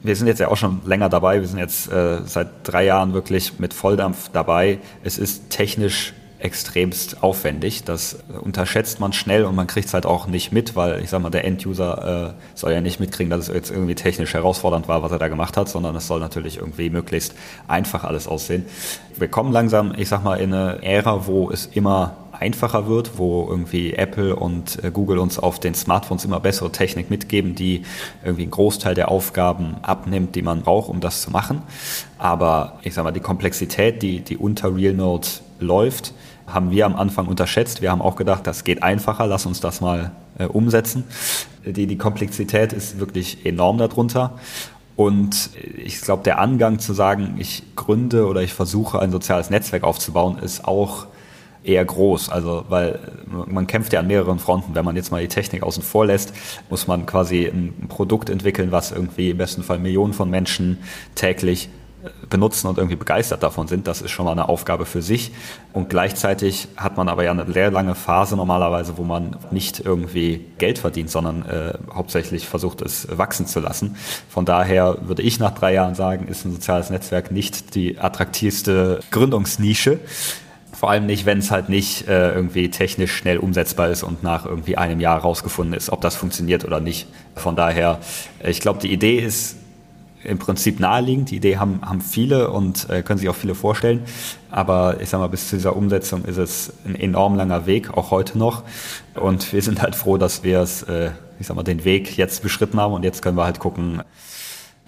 [0.00, 1.40] Wir sind jetzt ja auch schon länger dabei.
[1.40, 4.78] Wir sind jetzt äh, seit drei Jahren wirklich mit Volldampf dabei.
[5.02, 7.84] Es ist technisch extremst aufwendig.
[7.84, 11.20] Das unterschätzt man schnell und man kriegt es halt auch nicht mit, weil ich sag
[11.20, 15.02] mal, der Enduser äh, soll ja nicht mitkriegen, dass es jetzt irgendwie technisch herausfordernd war,
[15.02, 17.34] was er da gemacht hat, sondern es soll natürlich irgendwie möglichst
[17.66, 18.66] einfach alles aussehen.
[19.16, 23.46] Wir kommen langsam, ich sag mal, in eine Ära, wo es immer einfacher wird, wo
[23.48, 27.82] irgendwie Apple und äh, Google uns auf den Smartphones immer bessere Technik mitgeben, die
[28.22, 31.62] irgendwie einen Großteil der Aufgaben abnimmt, die man braucht, um das zu machen.
[32.16, 35.26] Aber ich sag mal, die Komplexität, die, die unter Real Node
[35.58, 36.14] läuft,
[36.48, 37.82] haben wir am Anfang unterschätzt.
[37.82, 41.04] Wir haben auch gedacht, das geht einfacher, lass uns das mal äh, umsetzen.
[41.64, 44.38] Die, die Komplexität ist wirklich enorm darunter.
[44.96, 49.84] Und ich glaube, der Angang zu sagen, ich gründe oder ich versuche ein soziales Netzwerk
[49.84, 51.06] aufzubauen, ist auch
[51.62, 52.30] eher groß.
[52.30, 52.98] Also, weil
[53.46, 54.74] man kämpft ja an mehreren Fronten.
[54.74, 56.32] Wenn man jetzt mal die Technik außen vor lässt,
[56.70, 60.78] muss man quasi ein Produkt entwickeln, was irgendwie im besten Fall Millionen von Menschen
[61.14, 61.68] täglich
[62.30, 63.86] benutzen und irgendwie begeistert davon sind.
[63.86, 65.32] Das ist schon mal eine Aufgabe für sich.
[65.72, 70.44] Und gleichzeitig hat man aber ja eine sehr lange Phase normalerweise, wo man nicht irgendwie
[70.58, 73.96] Geld verdient, sondern äh, hauptsächlich versucht, es wachsen zu lassen.
[74.28, 79.00] Von daher würde ich nach drei Jahren sagen, ist ein soziales Netzwerk nicht die attraktivste
[79.10, 79.98] Gründungsnische.
[80.72, 84.46] Vor allem nicht, wenn es halt nicht äh, irgendwie technisch schnell umsetzbar ist und nach
[84.46, 87.08] irgendwie einem Jahr rausgefunden ist, ob das funktioniert oder nicht.
[87.34, 87.98] Von daher,
[88.44, 89.56] ich glaube, die Idee ist
[90.24, 91.30] im Prinzip naheliegend.
[91.30, 94.02] Die Idee haben, haben viele und äh, können sich auch viele vorstellen.
[94.50, 98.10] Aber ich sag mal, bis zu dieser Umsetzung ist es ein enorm langer Weg, auch
[98.10, 98.62] heute noch.
[99.14, 102.42] Und wir sind halt froh, dass wir es, äh, ich sag mal, den Weg jetzt
[102.42, 104.02] beschritten haben und jetzt können wir halt gucken,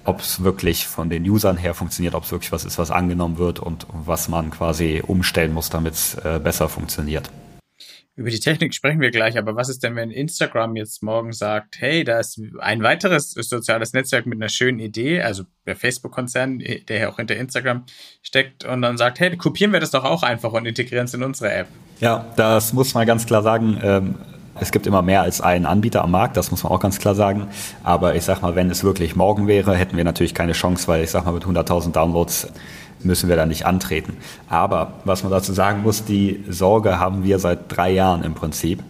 [0.05, 3.38] ob es wirklich von den Usern her funktioniert, ob es wirklich was ist, was angenommen
[3.38, 7.31] wird und was man quasi umstellen muss, damit es äh, besser funktioniert.
[8.16, 11.81] Über die Technik sprechen wir gleich, aber was ist denn, wenn Instagram jetzt morgen sagt,
[11.81, 16.99] hey, da ist ein weiteres soziales Netzwerk mit einer schönen Idee, also der Facebook-Konzern, der
[16.99, 17.85] ja auch hinter Instagram
[18.23, 21.23] steckt, und dann sagt, hey, kopieren wir das doch auch einfach und integrieren es in
[21.23, 21.68] unsere App.
[22.01, 23.79] Ja, das muss man ganz klar sagen.
[23.83, 24.14] Ähm
[24.61, 27.14] es gibt immer mehr als einen Anbieter am Markt, das muss man auch ganz klar
[27.14, 27.49] sagen.
[27.83, 31.03] Aber ich sag mal, wenn es wirklich morgen wäre, hätten wir natürlich keine Chance, weil
[31.03, 32.49] ich sag mal, mit 100.000 Downloads
[33.05, 34.17] müssen wir da nicht antreten.
[34.49, 38.83] Aber was man dazu sagen muss, die Sorge haben wir seit drei Jahren im Prinzip.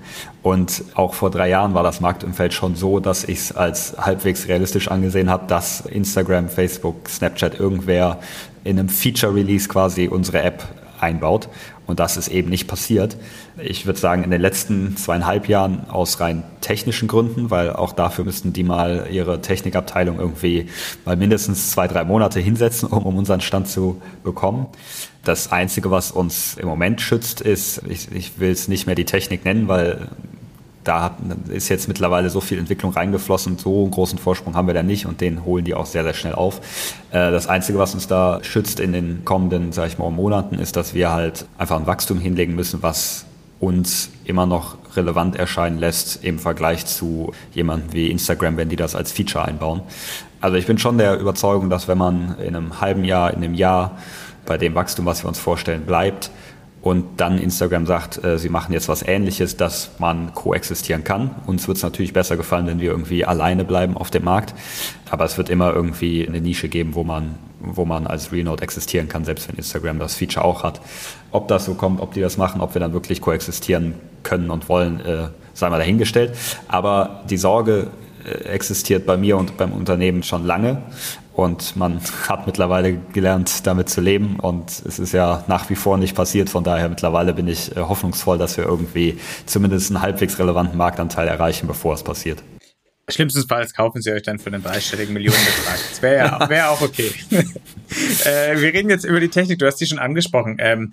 [0.42, 4.48] Und auch vor drei Jahren war das Marktumfeld schon so, dass ich es als halbwegs
[4.48, 8.18] realistisch angesehen habe, dass Instagram, Facebook, Snapchat irgendwer
[8.64, 10.64] in einem Feature-Release quasi unsere App
[11.00, 11.48] einbaut.
[11.90, 13.16] Und das ist eben nicht passiert.
[13.58, 18.24] Ich würde sagen, in den letzten zweieinhalb Jahren aus rein technischen Gründen, weil auch dafür
[18.24, 20.68] müssten die mal ihre Technikabteilung irgendwie
[21.04, 24.66] mal mindestens zwei, drei Monate hinsetzen, um, um unseren Stand zu bekommen.
[25.24, 29.04] Das Einzige, was uns im Moment schützt, ist, ich, ich will es nicht mehr die
[29.04, 30.08] Technik nennen, weil
[30.90, 31.14] da
[31.48, 35.06] ist jetzt mittlerweile so viel Entwicklung reingeflossen, so einen großen Vorsprung haben wir da nicht
[35.06, 36.58] und den holen die auch sehr, sehr schnell auf.
[37.12, 40.74] Äh, das Einzige, was uns da schützt in den kommenden, sage ich mal, Monaten, ist,
[40.74, 43.24] dass wir halt einfach ein Wachstum hinlegen müssen, was
[43.60, 48.96] uns immer noch relevant erscheinen lässt im Vergleich zu jemandem wie Instagram, wenn die das
[48.96, 49.82] als Feature einbauen.
[50.40, 53.54] Also ich bin schon der Überzeugung, dass wenn man in einem halben Jahr, in einem
[53.54, 53.96] Jahr
[54.44, 56.32] bei dem Wachstum, was wir uns vorstellen, bleibt
[56.82, 61.30] und dann Instagram sagt, äh, sie machen jetzt was Ähnliches, dass man koexistieren kann.
[61.46, 64.54] Uns wird es natürlich besser gefallen, wenn wir irgendwie alleine bleiben auf dem Markt.
[65.10, 69.08] Aber es wird immer irgendwie eine Nische geben, wo man, wo man als Real existieren
[69.08, 70.80] kann, selbst wenn Instagram das Feature auch hat.
[71.32, 74.70] Ob das so kommt, ob die das machen, ob wir dann wirklich koexistieren können und
[74.70, 76.34] wollen, äh, sei mal dahingestellt.
[76.68, 77.88] Aber die Sorge
[78.24, 80.82] äh, existiert bei mir und beim Unternehmen schon lange.
[81.34, 84.38] Und man hat mittlerweile gelernt, damit zu leben.
[84.40, 86.50] Und es ist ja nach wie vor nicht passiert.
[86.50, 91.28] Von daher mittlerweile bin ich äh, hoffnungsvoll, dass wir irgendwie zumindest einen halbwegs relevanten Marktanteil
[91.28, 92.42] erreichen, bevor es passiert.
[93.08, 95.78] Schlimmstenfalls kaufen sie euch dann für einen dreistelligen Millionenbetrag.
[95.90, 97.10] Das wäre ja, wär auch okay.
[97.30, 99.58] äh, wir reden jetzt über die Technik.
[99.58, 100.56] Du hast die schon angesprochen.
[100.60, 100.92] Ähm,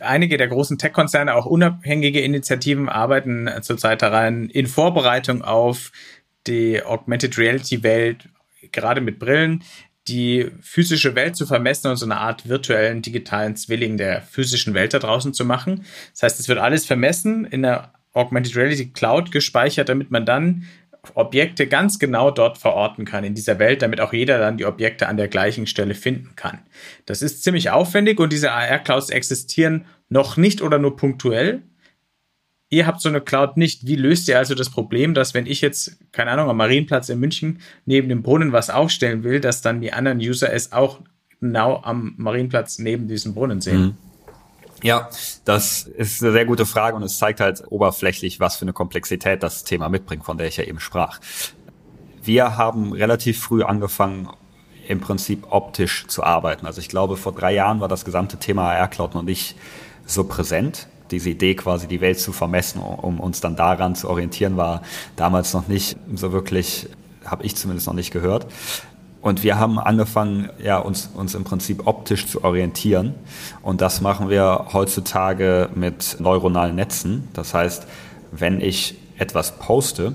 [0.00, 5.92] einige der großen Tech-Konzerne, auch unabhängige Initiativen, arbeiten zurzeit daran, in Vorbereitung auf
[6.46, 8.28] die Augmented Reality Welt
[8.74, 9.62] gerade mit Brillen,
[10.08, 14.92] die physische Welt zu vermessen und so eine Art virtuellen digitalen Zwilling der physischen Welt
[14.92, 15.86] da draußen zu machen.
[16.12, 20.64] Das heißt, es wird alles vermessen in der Augmented Reality Cloud gespeichert, damit man dann
[21.14, 25.08] Objekte ganz genau dort verorten kann in dieser Welt, damit auch jeder dann die Objekte
[25.08, 26.60] an der gleichen Stelle finden kann.
[27.06, 31.62] Das ist ziemlich aufwendig und diese AR-Clouds existieren noch nicht oder nur punktuell.
[32.74, 33.86] Ihr habt so eine Cloud nicht.
[33.86, 37.20] Wie löst ihr also das Problem, dass wenn ich jetzt, keine Ahnung, am Marienplatz in
[37.20, 40.98] München neben dem Brunnen was aufstellen will, dass dann die anderen User es auch
[41.40, 43.80] genau am Marienplatz neben diesem Brunnen sehen?
[43.80, 43.96] Mhm.
[44.82, 45.08] Ja,
[45.44, 49.44] das ist eine sehr gute Frage und es zeigt halt oberflächlich, was für eine Komplexität
[49.44, 51.20] das Thema mitbringt, von der ich ja eben sprach.
[52.24, 54.28] Wir haben relativ früh angefangen,
[54.88, 56.66] im Prinzip optisch zu arbeiten.
[56.66, 59.54] Also ich glaube, vor drei Jahren war das gesamte Thema AR Cloud noch nicht
[60.06, 64.56] so präsent diese Idee quasi die Welt zu vermessen, um uns dann daran zu orientieren,
[64.56, 64.82] war
[65.16, 66.88] damals noch nicht so wirklich,
[67.24, 68.46] habe ich zumindest noch nicht gehört.
[69.20, 73.14] Und wir haben angefangen, ja, uns, uns im Prinzip optisch zu orientieren.
[73.62, 77.28] Und das machen wir heutzutage mit neuronalen Netzen.
[77.32, 77.86] Das heißt,
[78.32, 80.14] wenn ich etwas poste,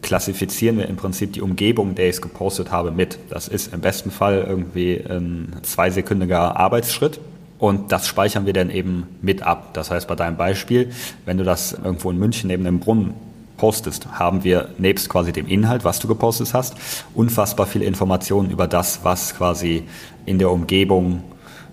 [0.00, 3.18] klassifizieren wir im Prinzip die Umgebung, der ich es gepostet habe, mit.
[3.28, 7.20] Das ist im besten Fall irgendwie ein zweisekündiger Arbeitsschritt.
[7.58, 9.74] Und das speichern wir dann eben mit ab.
[9.74, 10.90] Das heißt, bei deinem Beispiel,
[11.24, 13.14] wenn du das irgendwo in München neben dem Brunnen
[13.56, 16.76] postest, haben wir nebst quasi dem Inhalt, was du gepostet hast,
[17.14, 19.82] unfassbar viele Informationen über das, was quasi
[20.24, 21.24] in der Umgebung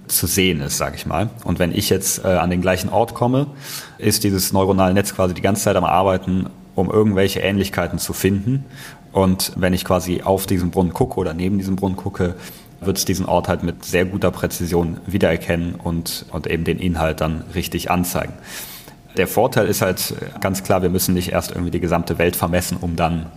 [0.07, 1.29] zu sehen ist, sage ich mal.
[1.43, 3.47] Und wenn ich jetzt äh, an den gleichen Ort komme,
[3.97, 8.65] ist dieses neuronale Netz quasi die ganze Zeit am Arbeiten, um irgendwelche Ähnlichkeiten zu finden.
[9.11, 12.35] Und wenn ich quasi auf diesen Brunnen gucke oder neben diesem Brunnen gucke,
[12.85, 17.21] wird es diesen Ort halt mit sehr guter Präzision wiedererkennen und, und eben den Inhalt
[17.21, 18.33] dann richtig anzeigen.
[19.17, 22.77] Der Vorteil ist halt ganz klar, wir müssen nicht erst irgendwie die gesamte Welt vermessen,
[22.79, 23.27] um dann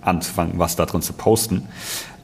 [0.00, 1.68] anzufangen, was da drin zu posten.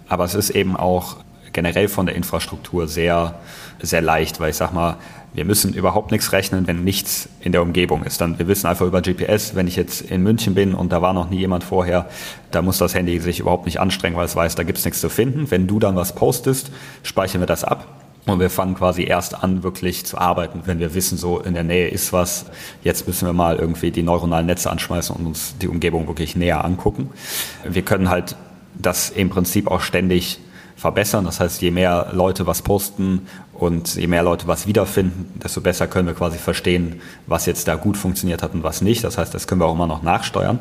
[0.09, 1.16] Aber es ist eben auch
[1.55, 3.38] generell von der Infrastruktur sehr,
[3.81, 4.99] sehr leicht, weil ich sag mal,
[5.33, 8.21] wir müssen überhaupt nichts rechnen, wenn nichts in der Umgebung ist.
[8.21, 11.12] Dann, wir wissen einfach über GPS, wenn ich jetzt in München bin und da war
[11.12, 12.09] noch nie jemand vorher,
[12.53, 15.09] da muss das Handy sich überhaupt nicht anstrengen, weil es weiß, da gibt's nichts zu
[15.09, 15.51] finden.
[15.51, 16.71] Wenn du dann was postest,
[17.03, 17.87] speichern wir das ab.
[18.27, 21.64] Und wir fangen quasi erst an, wirklich zu arbeiten, wenn wir wissen, so in der
[21.64, 22.47] Nähe ist was.
[22.83, 26.64] Jetzt müssen wir mal irgendwie die neuronalen Netze anschmeißen und uns die Umgebung wirklich näher
[26.64, 27.11] angucken.
[27.69, 28.37] Wir können halt
[28.75, 30.38] das im Prinzip auch ständig
[30.77, 31.25] verbessern.
[31.25, 35.87] Das heißt, je mehr Leute was posten und je mehr Leute was wiederfinden, desto besser
[35.87, 39.05] können wir quasi verstehen, was jetzt da gut funktioniert hat und was nicht.
[39.05, 40.59] Das heißt, das können wir auch immer noch nachsteuern.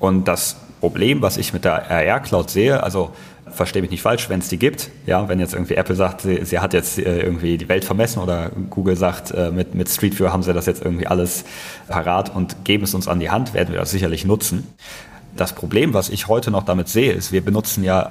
[0.00, 3.10] Und das Problem, was ich mit der RR Cloud sehe, also
[3.54, 6.44] verstehe mich nicht falsch, wenn es die gibt, ja, wenn jetzt irgendwie Apple sagt, sie,
[6.44, 10.18] sie hat jetzt äh, irgendwie die Welt vermessen oder Google sagt, äh, mit, mit Street
[10.18, 11.44] View haben sie das jetzt irgendwie alles
[11.88, 14.66] parat und geben es uns an die Hand, werden wir das sicherlich nutzen.
[15.36, 18.10] Das Problem, was ich heute noch damit sehe, ist, wir benutzen ja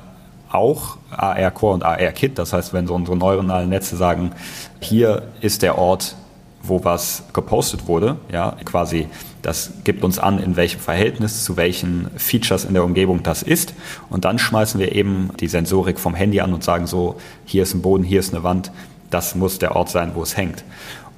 [0.53, 2.37] auch AR Core und AR Kit.
[2.37, 4.31] Das heißt, wenn so unsere neuronalen Netze sagen,
[4.79, 6.15] hier ist der Ort,
[6.61, 9.07] wo was gepostet wurde, ja, quasi,
[9.41, 13.73] das gibt uns an, in welchem Verhältnis zu welchen Features in der Umgebung das ist.
[14.09, 17.73] Und dann schmeißen wir eben die Sensorik vom Handy an und sagen so, hier ist
[17.73, 18.71] ein Boden, hier ist eine Wand,
[19.09, 20.63] das muss der Ort sein, wo es hängt.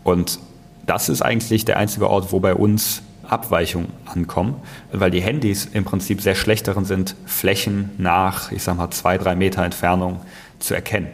[0.04, 0.39] Und
[0.88, 4.55] das ist eigentlich der einzige Ort, wo bei uns Abweichung ankommen,
[4.91, 9.17] weil die Handys im Prinzip sehr schlecht darin sind, Flächen nach, ich sag mal, zwei,
[9.17, 10.21] drei Meter Entfernung
[10.59, 11.07] zu erkennen.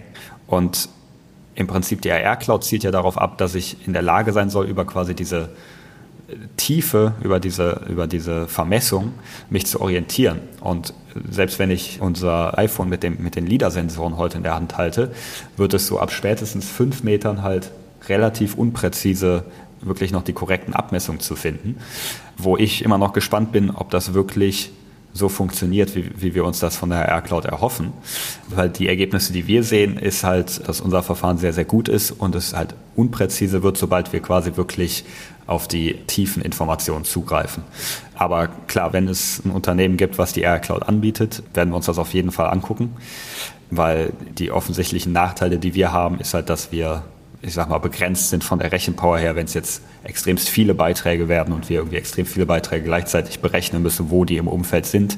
[0.48, 0.90] Und
[1.56, 4.68] im Prinzip die AR-Cloud zielt ja darauf ab, dass ich in der Lage sein soll,
[4.68, 5.50] über quasi diese
[6.58, 9.14] Tiefe, über diese, über diese Vermessung
[9.50, 10.40] mich zu orientieren.
[10.62, 10.94] Und
[11.30, 15.12] selbst wenn ich unser iPhone mit, dem, mit den LIDAR-Sensoren heute in der Hand halte,
[15.58, 17.72] wird es so ab spätestens fünf Metern halt
[18.08, 19.46] relativ unpräzise
[19.82, 21.78] wirklich noch die korrekten Abmessungen zu finden,
[22.38, 24.72] wo ich immer noch gespannt bin, ob das wirklich
[25.14, 27.92] so funktioniert, wie, wie wir uns das von der R-Cloud erhoffen.
[28.48, 32.12] Weil die Ergebnisse, die wir sehen, ist halt, dass unser Verfahren sehr, sehr gut ist
[32.12, 35.04] und es halt unpräzise wird, sobald wir quasi wirklich
[35.48, 37.64] auf die tiefen Informationen zugreifen.
[38.16, 41.98] Aber klar, wenn es ein Unternehmen gibt, was die R-Cloud anbietet, werden wir uns das
[41.98, 42.96] auf jeden Fall angucken,
[43.70, 47.04] weil die offensichtlichen Nachteile, die wir haben, ist halt, dass wir
[47.42, 51.28] ich sag mal, begrenzt sind von der Rechenpower her, wenn es jetzt extremst viele Beiträge
[51.28, 55.18] werden und wir irgendwie extrem viele Beiträge gleichzeitig berechnen müssen, wo die im Umfeld sind.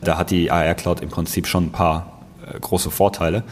[0.00, 3.44] Da hat die AR Cloud im Prinzip schon ein paar äh, große Vorteile.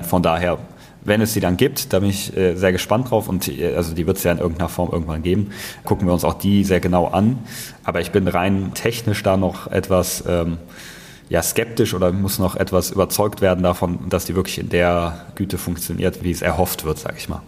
[0.00, 0.58] Von daher,
[1.02, 3.92] wenn es sie dann gibt, da bin ich äh, sehr gespannt drauf und äh, also
[3.92, 5.50] die wird es ja in irgendeiner Form irgendwann geben,
[5.84, 7.40] gucken wir uns auch die sehr genau an.
[7.82, 10.58] Aber ich bin rein technisch da noch etwas ähm,
[11.28, 15.58] ja, skeptisch oder muss noch etwas überzeugt werden davon, dass die wirklich in der Güte
[15.58, 17.42] funktioniert, wie es erhofft wird, sag ich mal.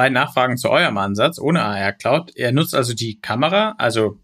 [0.00, 2.34] Zwei Nachfragen zu eurem Ansatz ohne AR Cloud.
[2.34, 4.18] Er nutzt also die Kamera, also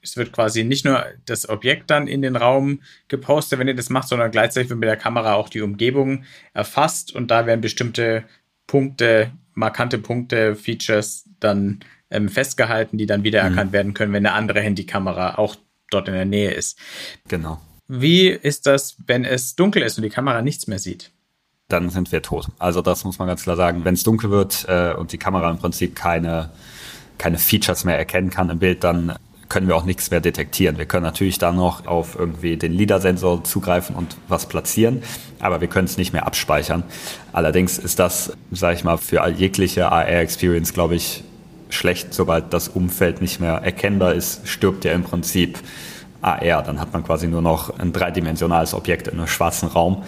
[0.00, 3.90] es wird quasi nicht nur das Objekt dann in den Raum gepostet, wenn ihr das
[3.90, 8.24] macht, sondern gleichzeitig wird mit der Kamera auch die Umgebung erfasst und da werden bestimmte
[8.66, 13.74] Punkte, markante Punkte, Features dann ähm, festgehalten, die dann wiedererkannt mhm.
[13.74, 15.56] werden können, wenn eine andere Handykamera auch
[15.90, 16.78] dort in der Nähe ist.
[17.28, 17.60] Genau.
[17.86, 21.10] Wie ist das, wenn es dunkel ist und die Kamera nichts mehr sieht?
[21.68, 22.48] Dann sind wir tot.
[22.58, 23.84] Also das muss man ganz klar sagen.
[23.84, 26.48] Wenn es dunkel wird äh, und die Kamera im Prinzip keine,
[27.18, 29.16] keine Features mehr erkennen kann im Bild, dann
[29.50, 30.78] können wir auch nichts mehr detektieren.
[30.78, 35.02] Wir können natürlich dann noch auf irgendwie den LIDAR-Sensor zugreifen und was platzieren,
[35.40, 36.84] aber wir können es nicht mehr abspeichern.
[37.32, 41.22] Allerdings ist das, sage ich mal, für jegliche AR-Experience, glaube ich,
[41.68, 42.14] schlecht.
[42.14, 45.58] Sobald das Umfeld nicht mehr erkennbar ist, stirbt ja im Prinzip
[46.22, 46.62] AR.
[46.62, 50.02] Dann hat man quasi nur noch ein dreidimensionales Objekt in einem schwarzen Raum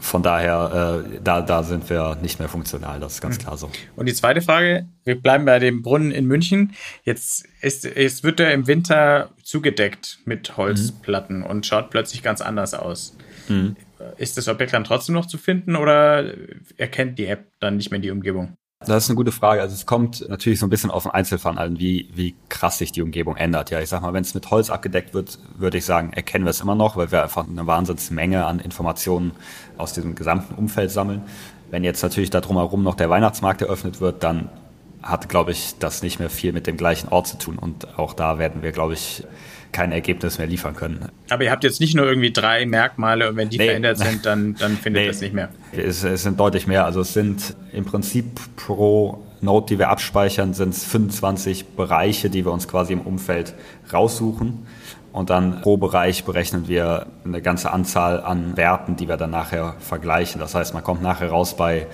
[0.00, 3.42] von daher, äh, da, da sind wir nicht mehr funktional, das ist ganz hm.
[3.42, 3.70] klar so.
[3.96, 6.72] Und die zweite Frage, wir bleiben bei dem Brunnen in München.
[7.04, 11.46] Jetzt ist, es wird er im Winter zugedeckt mit Holzplatten mhm.
[11.46, 13.16] und schaut plötzlich ganz anders aus.
[13.48, 13.76] Mhm.
[14.16, 16.32] Ist das Objekt dann trotzdem noch zu finden oder
[16.76, 18.56] erkennt die App dann nicht mehr die Umgebung?
[18.80, 19.60] Das ist eine gute Frage.
[19.60, 22.92] Also es kommt natürlich so ein bisschen auf den Einzelfall an, wie, wie krass sich
[22.92, 23.70] die Umgebung ändert.
[23.70, 26.50] Ja, ich sag mal, wenn es mit Holz abgedeckt wird, würde ich sagen, erkennen wir
[26.50, 29.32] es immer noch, weil wir einfach eine Wahnsinnsmenge an Informationen
[29.78, 31.22] aus diesem gesamten Umfeld sammeln.
[31.70, 34.48] Wenn jetzt natürlich da drumherum noch der Weihnachtsmarkt eröffnet wird, dann
[35.02, 37.58] hat, glaube ich, das nicht mehr viel mit dem gleichen Ort zu tun.
[37.58, 39.24] Und auch da werden wir, glaube ich,
[39.72, 41.08] kein Ergebnis mehr liefern können.
[41.28, 43.66] Aber ihr habt jetzt nicht nur irgendwie drei Merkmale und wenn die nee.
[43.66, 45.08] verändert sind, dann, dann findet nee.
[45.08, 45.50] das nicht mehr.
[45.72, 46.84] Es, es sind deutlich mehr.
[46.84, 48.26] Also es sind im Prinzip
[48.56, 53.54] pro Node, die wir abspeichern, sind es 25 Bereiche, die wir uns quasi im Umfeld
[53.92, 54.66] raussuchen.
[55.10, 59.74] Und dann pro Bereich berechnen wir eine ganze Anzahl an Werten, die wir dann nachher
[59.78, 60.38] vergleichen.
[60.38, 61.86] Das heißt, man kommt nachher raus bei,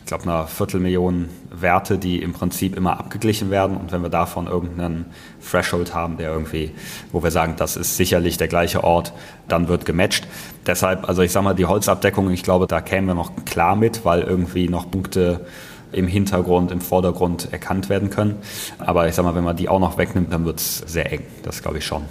[0.00, 3.76] ich glaube, einer Viertelmillion Werte, die im Prinzip immer abgeglichen werden.
[3.76, 5.06] Und wenn wir davon irgendeinen
[5.48, 6.72] Threshold haben, der irgendwie,
[7.12, 9.12] wo wir sagen, das ist sicherlich der gleiche Ort,
[9.46, 10.26] dann wird gematcht.
[10.66, 14.04] Deshalb, also ich sage mal, die Holzabdeckung, ich glaube, da kämen wir noch klar mit,
[14.04, 15.46] weil irgendwie noch Punkte
[15.92, 18.36] im Hintergrund, im Vordergrund erkannt werden können.
[18.78, 21.22] Aber ich sag mal, wenn man die auch noch wegnimmt, dann wird es sehr eng.
[21.44, 22.02] Das glaube ich schon.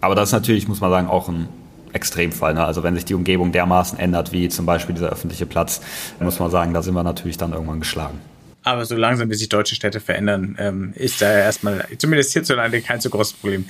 [0.00, 1.48] Aber das ist natürlich, muss man sagen, auch ein
[1.92, 2.54] Extremfall.
[2.54, 2.64] Ne?
[2.64, 5.80] Also wenn sich die Umgebung dermaßen ändert, wie zum Beispiel dieser öffentliche Platz,
[6.20, 8.20] muss man sagen, da sind wir natürlich dann irgendwann geschlagen.
[8.62, 13.00] Aber so langsam, wie sich deutsche Städte verändern, ähm, ist da erstmal, zumindest hierzulande, kein
[13.00, 13.64] so großes Problem.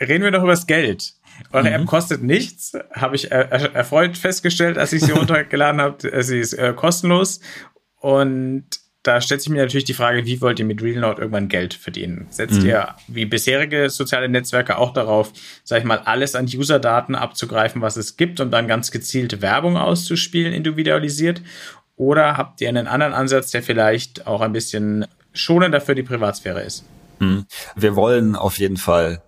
[0.00, 1.14] Reden wir noch über das Geld.
[1.50, 1.74] Eure mhm.
[1.74, 6.22] App kostet nichts, habe ich erfreut festgestellt, als ich sie runtergeladen habe.
[6.22, 7.40] Sie ist äh, kostenlos
[8.00, 8.64] und
[9.04, 12.26] da stellt sich mir natürlich die Frage, wie wollt ihr mit RealNote irgendwann Geld verdienen?
[12.30, 12.66] Setzt mhm.
[12.66, 15.30] ihr wie bisherige soziale Netzwerke auch darauf,
[15.62, 19.76] sag ich mal, alles an User-Daten abzugreifen, was es gibt und dann ganz gezielt Werbung
[19.76, 21.42] auszuspielen, individualisiert?
[21.96, 26.62] Oder habt ihr einen anderen Ansatz, der vielleicht auch ein bisschen schonender für die Privatsphäre
[26.62, 26.84] ist?
[27.18, 27.44] Mhm.
[27.76, 29.22] Wir wollen auf jeden Fall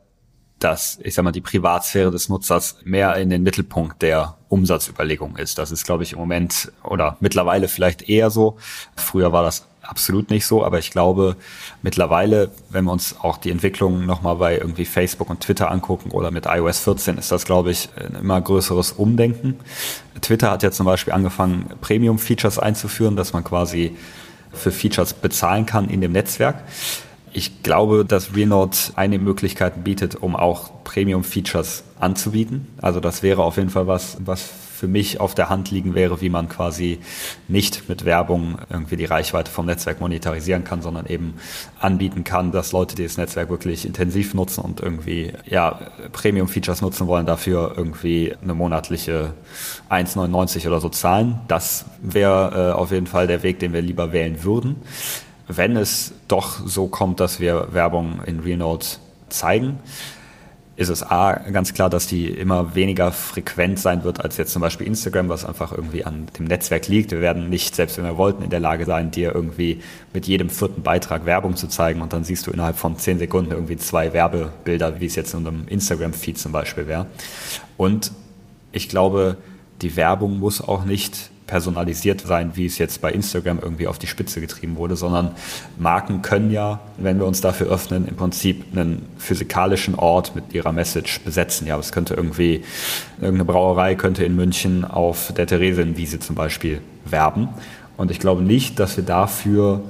[0.58, 5.58] dass, ich sag mal, die Privatsphäre des Nutzers mehr in den Mittelpunkt der Umsatzüberlegung ist.
[5.58, 8.56] Das ist, glaube ich, im Moment oder mittlerweile vielleicht eher so.
[8.96, 11.36] Früher war das absolut nicht so, aber ich glaube
[11.82, 16.30] mittlerweile, wenn wir uns auch die Entwicklung nochmal bei irgendwie Facebook und Twitter angucken oder
[16.30, 19.58] mit iOS 14, ist das, glaube ich, ein immer größeres Umdenken.
[20.20, 23.96] Twitter hat ja zum Beispiel angefangen, Premium-Features einzuführen, dass man quasi
[24.52, 26.64] für Features bezahlen kann in dem Netzwerk.
[27.36, 32.66] Ich glaube, dass Renault eine Möglichkeit bietet, um auch Premium-Features anzubieten.
[32.80, 36.22] Also das wäre auf jeden Fall was, was für mich auf der Hand liegen wäre,
[36.22, 36.98] wie man quasi
[37.46, 41.34] nicht mit Werbung irgendwie die Reichweite vom Netzwerk monetarisieren kann, sondern eben
[41.78, 45.78] anbieten kann, dass Leute, die das Netzwerk wirklich intensiv nutzen und irgendwie ja
[46.12, 49.34] Premium-Features nutzen wollen, dafür irgendwie eine monatliche
[49.90, 51.40] 1,99 oder so zahlen.
[51.48, 54.76] Das wäre äh, auf jeden Fall der Weg, den wir lieber wählen würden
[55.48, 58.86] wenn es doch so kommt, dass wir Werbung in RealNote
[59.28, 59.78] zeigen,
[60.76, 64.60] ist es A, ganz klar, dass die immer weniger frequent sein wird als jetzt zum
[64.60, 67.12] Beispiel Instagram, was einfach irgendwie an dem Netzwerk liegt.
[67.12, 69.82] Wir werden nicht, selbst wenn wir wollten, in der Lage sein, dir irgendwie
[70.12, 73.52] mit jedem vierten Beitrag Werbung zu zeigen und dann siehst du innerhalb von zehn Sekunden
[73.52, 77.06] irgendwie zwei Werbebilder, wie es jetzt in einem Instagram-Feed zum Beispiel wäre.
[77.78, 78.12] Und
[78.70, 79.38] ich glaube,
[79.80, 84.06] die Werbung muss auch nicht personalisiert sein, wie es jetzt bei Instagram irgendwie auf die
[84.06, 85.30] Spitze getrieben wurde, sondern
[85.78, 90.72] Marken können ja, wenn wir uns dafür öffnen, im Prinzip einen physikalischen Ort mit ihrer
[90.72, 91.66] Message besetzen.
[91.66, 92.64] Ja, es könnte irgendwie,
[93.20, 97.48] irgendeine Brauerei könnte in München auf der Theresienwiese zum Beispiel werben.
[97.96, 99.82] Und ich glaube nicht, dass wir dafür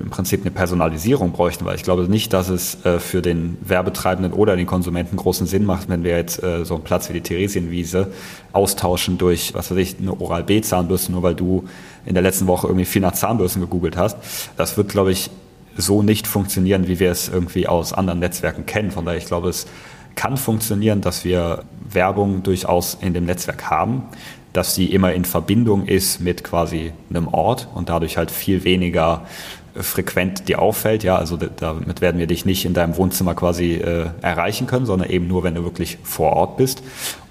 [0.00, 4.32] im Prinzip eine Personalisierung bräuchten, weil ich glaube nicht, dass es äh, für den Werbetreibenden
[4.32, 7.20] oder den Konsumenten großen Sinn macht, wenn wir jetzt äh, so einen Platz wie die
[7.20, 8.12] Theresienwiese
[8.52, 11.64] austauschen durch, was weiß ich, eine Oral-B-Zahnbürste, nur weil du
[12.06, 14.16] in der letzten Woche irgendwie viel nach Zahnbürsten gegoogelt hast.
[14.56, 15.30] Das wird, glaube ich,
[15.76, 18.90] so nicht funktionieren, wie wir es irgendwie aus anderen Netzwerken kennen.
[18.90, 19.66] Von daher, ich glaube, es
[20.14, 24.04] kann funktionieren, dass wir Werbung durchaus in dem Netzwerk haben,
[24.52, 29.26] dass sie immer in Verbindung ist mit quasi einem Ort und dadurch halt viel weniger
[29.74, 31.02] frequent dir auffällt.
[31.02, 35.10] Ja, also damit werden wir dich nicht in deinem Wohnzimmer quasi äh, erreichen können, sondern
[35.10, 36.82] eben nur, wenn du wirklich vor Ort bist.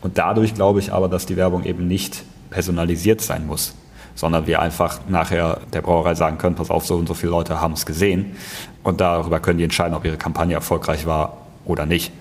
[0.02, 3.74] Und dadurch glaube ich aber, dass die Werbung eben nicht personalisiert sein muss,
[4.16, 7.62] sondern wir einfach nachher der Brauerei sagen können, pass auf, so und so viele Leute
[7.62, 8.36] haben es gesehen.
[8.84, 12.12] Und darüber können die entscheiden, ob ihre Kampagne erfolgreich war oder nicht.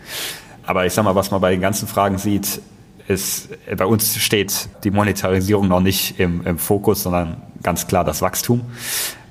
[0.65, 2.61] Aber ich sag mal, was man bei den ganzen Fragen sieht,
[3.09, 8.23] ist, bei uns steht die Monetarisierung noch nicht im, im Fokus, sondern ganz klar das
[8.23, 8.63] Wachstum.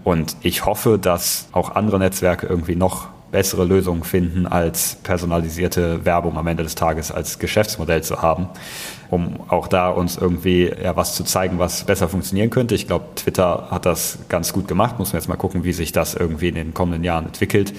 [0.03, 6.37] Und ich hoffe, dass auch andere Netzwerke irgendwie noch bessere Lösungen finden, als personalisierte Werbung
[6.37, 8.49] am Ende des Tages als Geschäftsmodell zu haben,
[9.09, 12.75] um auch da uns irgendwie ja, was zu zeigen, was besser funktionieren könnte.
[12.75, 14.99] Ich glaube, Twitter hat das ganz gut gemacht.
[14.99, 17.73] Muss man jetzt mal gucken, wie sich das irgendwie in den kommenden Jahren entwickelt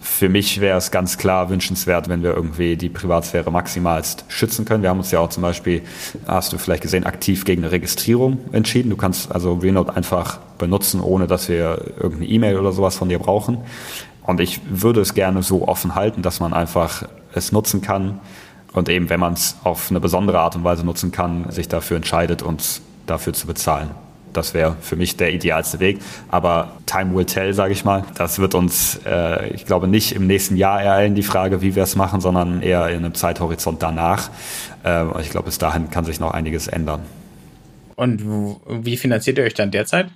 [0.00, 4.82] für mich wäre es ganz klar wünschenswert, wenn wir irgendwie die Privatsphäre maximalst schützen können.
[4.82, 5.82] Wir haben uns ja auch zum Beispiel,
[6.26, 8.88] hast du vielleicht gesehen, aktiv gegen eine Registrierung entschieden.
[8.88, 13.18] Du kannst also Remote einfach benutzen, ohne dass wir irgendeine E-Mail oder sowas von dir
[13.18, 13.58] brauchen.
[14.22, 18.20] Und ich würde es gerne so offen halten, dass man einfach es nutzen kann
[18.72, 21.96] und eben, wenn man es auf eine besondere Art und Weise nutzen kann, sich dafür
[21.96, 23.90] entscheidet, uns dafür zu bezahlen.
[24.32, 26.00] Das wäre für mich der idealste Weg.
[26.28, 28.04] Aber time will tell, sage ich mal.
[28.16, 31.82] Das wird uns, äh, ich glaube, nicht im nächsten Jahr ereilen, die Frage, wie wir
[31.82, 34.30] es machen, sondern eher in einem Zeithorizont danach.
[34.84, 37.02] Äh, ich glaube, bis dahin kann sich noch einiges ändern.
[37.96, 38.22] Und
[38.66, 40.06] wie finanziert ihr euch dann derzeit?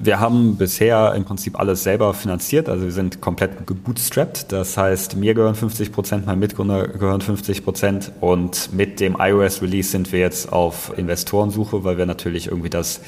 [0.00, 4.52] Wir haben bisher im Prinzip alles selber finanziert, also wir sind komplett gebootstrapped.
[4.52, 9.90] Das heißt, mir gehören 50 Prozent, mein Mitgründer gehören 50 Prozent und mit dem iOS-Release
[9.90, 13.00] sind wir jetzt auf Investorensuche, weil wir natürlich irgendwie das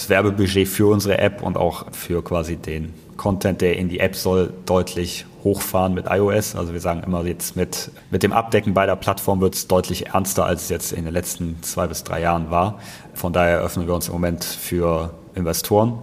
[0.00, 4.16] das Werbebudget für unsere App und auch für quasi den Content, der in die App
[4.16, 6.56] soll, deutlich hochfahren mit iOS.
[6.56, 10.46] Also wir sagen immer jetzt mit, mit dem Abdecken beider Plattformen wird es deutlich ernster,
[10.46, 12.80] als es jetzt in den letzten zwei bis drei Jahren war.
[13.12, 15.98] Von daher öffnen wir uns im Moment für Investoren,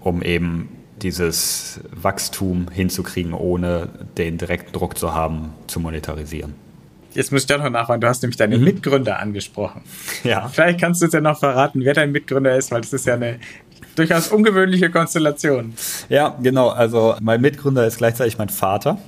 [0.00, 0.68] um eben
[1.00, 3.88] dieses Wachstum hinzukriegen, ohne
[4.18, 6.67] den direkten Druck zu haben, zu monetarisieren.
[7.14, 8.00] Jetzt muss ich doch noch nachfragen.
[8.00, 8.64] Du hast nämlich deine mhm.
[8.64, 9.82] Mitgründer angesprochen.
[10.24, 10.48] Ja.
[10.48, 13.14] Vielleicht kannst du uns ja noch verraten, wer dein Mitgründer ist, weil das ist ja
[13.14, 13.38] eine
[13.94, 15.74] durchaus ungewöhnliche Konstellation.
[16.08, 16.68] Ja, genau.
[16.68, 18.98] Also mein Mitgründer ist gleichzeitig mein Vater.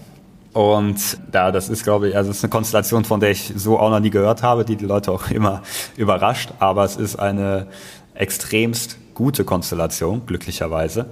[0.53, 3.78] Und da, das ist, glaube ich, also es ist eine Konstellation, von der ich so
[3.78, 5.62] auch noch nie gehört habe, die die Leute auch immer
[5.96, 6.51] überrascht.
[6.59, 7.68] Aber es ist eine
[8.14, 11.07] extremst gute Konstellation, glücklicherweise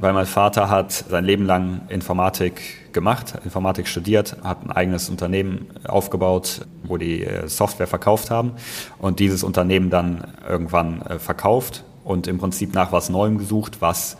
[0.00, 5.68] weil mein Vater hat sein Leben lang Informatik gemacht, Informatik studiert, hat ein eigenes Unternehmen
[5.86, 8.52] aufgebaut, wo die äh, Software verkauft haben
[8.98, 14.16] und dieses Unternehmen dann irgendwann äh, verkauft und im Prinzip nach was Neuem gesucht, was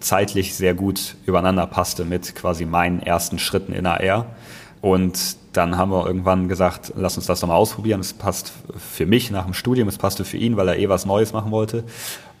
[0.00, 4.26] zeitlich sehr gut übereinander passte mit quasi meinen ersten Schritten in AR.
[4.80, 8.00] Und dann haben wir irgendwann gesagt, lass uns das doch mal ausprobieren.
[8.00, 11.04] Es passt für mich nach dem Studium, es passte für ihn, weil er eh was
[11.04, 11.84] Neues machen wollte.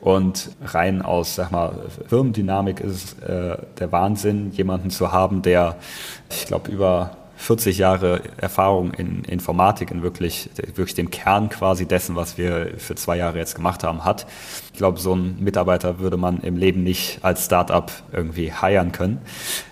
[0.00, 1.74] Und rein aus, sag mal,
[2.08, 5.76] Firmendynamik ist äh, der Wahnsinn, jemanden zu haben, der,
[6.30, 12.14] ich glaube, über 40 Jahre Erfahrung in Informatik, in wirklich, wirklich dem Kern quasi dessen,
[12.14, 14.26] was wir für zwei Jahre jetzt gemacht haben, hat.
[14.72, 19.20] Ich glaube, so einen Mitarbeiter würde man im Leben nicht als Startup irgendwie heiern können.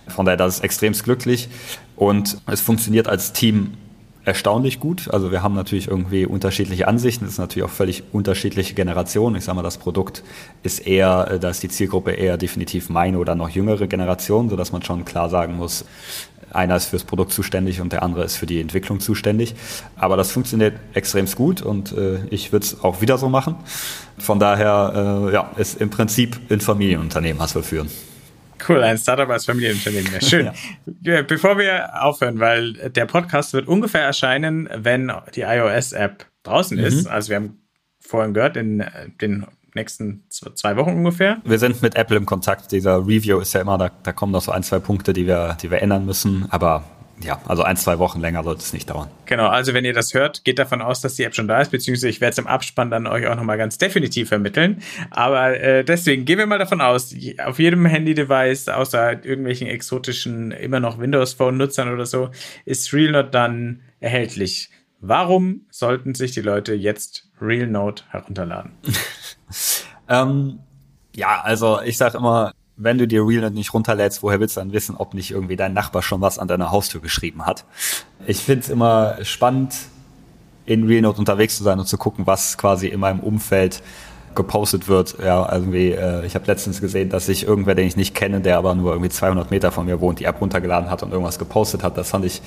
[0.08, 1.50] Von daher, das ist extremst glücklich
[1.94, 3.74] und es funktioniert als Team
[4.28, 5.08] erstaunlich gut.
[5.10, 7.24] Also wir haben natürlich irgendwie unterschiedliche Ansichten.
[7.24, 9.36] Es ist natürlich auch völlig unterschiedliche Generationen.
[9.36, 10.22] Ich sage mal, das Produkt
[10.62, 14.70] ist eher, äh, da ist die Zielgruppe eher definitiv meine oder noch jüngere Generation, sodass
[14.70, 15.86] man schon klar sagen muss,
[16.52, 19.54] einer ist fürs Produkt zuständig und der andere ist für die Entwicklung zuständig.
[19.96, 23.56] Aber das funktioniert extrem gut und äh, ich würde es auch wieder so machen.
[24.18, 27.88] Von daher, äh, ja, ist im Prinzip ein Familienunternehmen, was wir führen.
[28.66, 30.12] Cool, ein Startup als Familienunternehmen.
[30.12, 30.50] Ja, schön.
[31.02, 31.22] ja.
[31.22, 36.84] Bevor wir aufhören, weil der Podcast wird ungefähr erscheinen, wenn die iOS-App draußen mhm.
[36.84, 37.06] ist.
[37.06, 37.62] Also wir haben
[38.00, 38.84] vorhin gehört, in
[39.20, 41.38] den nächsten zwei Wochen ungefähr.
[41.44, 42.72] Wir sind mit Apple im Kontakt.
[42.72, 45.56] Dieser Review ist ja immer, da, da kommen noch so ein, zwei Punkte, die wir,
[45.62, 46.46] die wir ändern müssen.
[46.50, 46.84] Aber
[47.22, 49.08] ja, also ein, zwei Wochen länger sollte es nicht dauern.
[49.26, 51.70] Genau, also wenn ihr das hört, geht davon aus, dass die App schon da ist,
[51.70, 54.82] beziehungsweise ich werde es im Abspann dann euch auch nochmal ganz definitiv vermitteln.
[55.10, 57.14] Aber äh, deswegen gehen wir mal davon aus,
[57.44, 62.30] auf jedem Handy-Device, außer irgendwelchen exotischen, immer noch Windows-Phone-Nutzern oder so,
[62.64, 64.70] ist RealNote dann erhältlich.
[65.00, 68.72] Warum sollten sich die Leute jetzt RealNote herunterladen?
[70.08, 70.60] ähm,
[71.14, 74.72] ja, also ich sage immer, wenn du dir RealNet nicht runterlädst, woher willst du dann
[74.72, 77.64] wissen, ob nicht irgendwie dein Nachbar schon was an deiner Haustür geschrieben hat?
[78.26, 79.74] Ich finde es immer spannend,
[80.64, 83.82] in RealNote unterwegs zu sein und zu gucken, was quasi in meinem Umfeld
[84.34, 85.16] gepostet wird.
[85.22, 88.58] Ja, irgendwie, äh, ich habe letztens gesehen, dass sich irgendwer, den ich nicht kenne, der
[88.58, 91.82] aber nur irgendwie 200 Meter von mir wohnt, die App runtergeladen hat und irgendwas gepostet
[91.82, 91.98] hat.
[91.98, 92.40] Das fand ich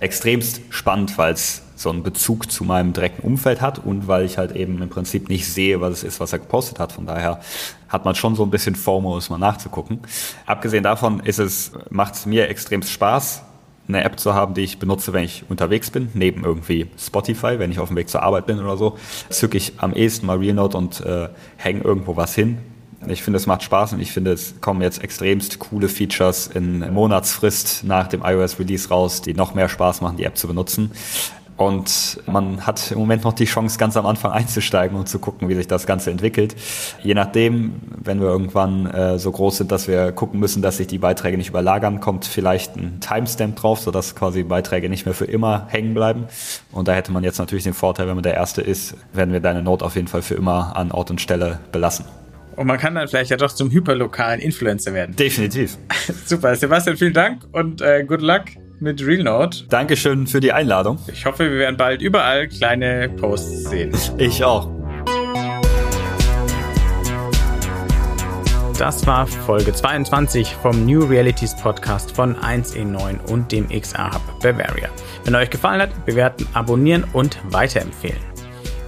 [0.00, 4.38] extremst spannend, weil es so einen Bezug zu meinem direkten Umfeld hat und weil ich
[4.38, 6.92] halt eben im Prinzip nicht sehe, was es ist, was er gepostet hat.
[6.92, 7.40] Von daher
[7.94, 10.00] hat man schon so ein bisschen FOMO, es mal nachzugucken.
[10.44, 13.42] Abgesehen davon ist es, macht es mir extrem Spaß,
[13.86, 17.70] eine App zu haben, die ich benutze, wenn ich unterwegs bin, neben irgendwie Spotify, wenn
[17.70, 20.76] ich auf dem Weg zur Arbeit bin oder so, zücke ich am ehesten mal RealNote
[20.76, 22.58] und äh, hänge irgendwo was hin.
[23.06, 26.92] Ich finde, es macht Spaß und ich finde, es kommen jetzt extremst coole Features in
[26.92, 30.90] Monatsfrist nach dem iOS-Release raus, die noch mehr Spaß machen, die App zu benutzen.
[31.56, 35.48] Und man hat im Moment noch die Chance, ganz am Anfang einzusteigen und zu gucken,
[35.48, 36.56] wie sich das Ganze entwickelt.
[37.02, 40.88] Je nachdem, wenn wir irgendwann äh, so groß sind, dass wir gucken müssen, dass sich
[40.88, 45.26] die Beiträge nicht überlagern, kommt vielleicht ein Timestamp drauf, sodass quasi Beiträge nicht mehr für
[45.26, 46.24] immer hängen bleiben.
[46.72, 49.40] Und da hätte man jetzt natürlich den Vorteil, wenn man der Erste ist, werden wir
[49.40, 52.04] deine Note auf jeden Fall für immer an Ort und Stelle belassen.
[52.56, 55.14] Und man kann dann vielleicht ja doch zum hyperlokalen Influencer werden.
[55.14, 55.78] Definitiv.
[56.26, 56.54] Super.
[56.56, 58.42] Sebastian, vielen Dank und äh, good luck
[58.80, 59.64] mit RealNote.
[59.68, 60.98] Dankeschön für die Einladung.
[61.06, 63.92] Ich hoffe, wir werden bald überall kleine Posts sehen.
[64.18, 64.70] Ich auch.
[68.78, 74.88] Das war Folge 22 vom New Realities Podcast von 1E9 und dem XR Hub Bavaria.
[75.24, 78.33] Wenn euch gefallen hat, bewerten, abonnieren und weiterempfehlen.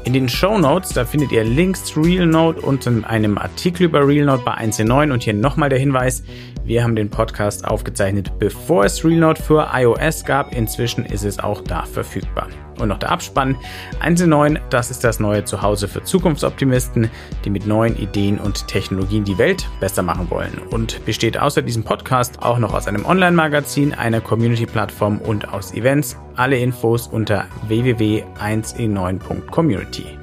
[0.07, 4.07] In den Show Notes, da findet ihr Links zu RealNote und in einem Artikel über
[4.07, 6.23] RealNote bei 1.9 und hier nochmal der Hinweis,
[6.65, 10.55] wir haben den Podcast aufgezeichnet, bevor es RealNote für iOS gab.
[10.55, 12.47] Inzwischen ist es auch da verfügbar.
[12.79, 13.57] Und noch der Abspann.
[14.03, 17.11] 1.9, das ist das neue Zuhause für Zukunftsoptimisten,
[17.45, 20.61] die mit neuen Ideen und Technologien die Welt besser machen wollen.
[20.71, 26.17] Und besteht außer diesem Podcast auch noch aus einem Online-Magazin, einer Community-Plattform und aus Events.
[26.37, 30.19] Alle Infos unter www.1e9.community.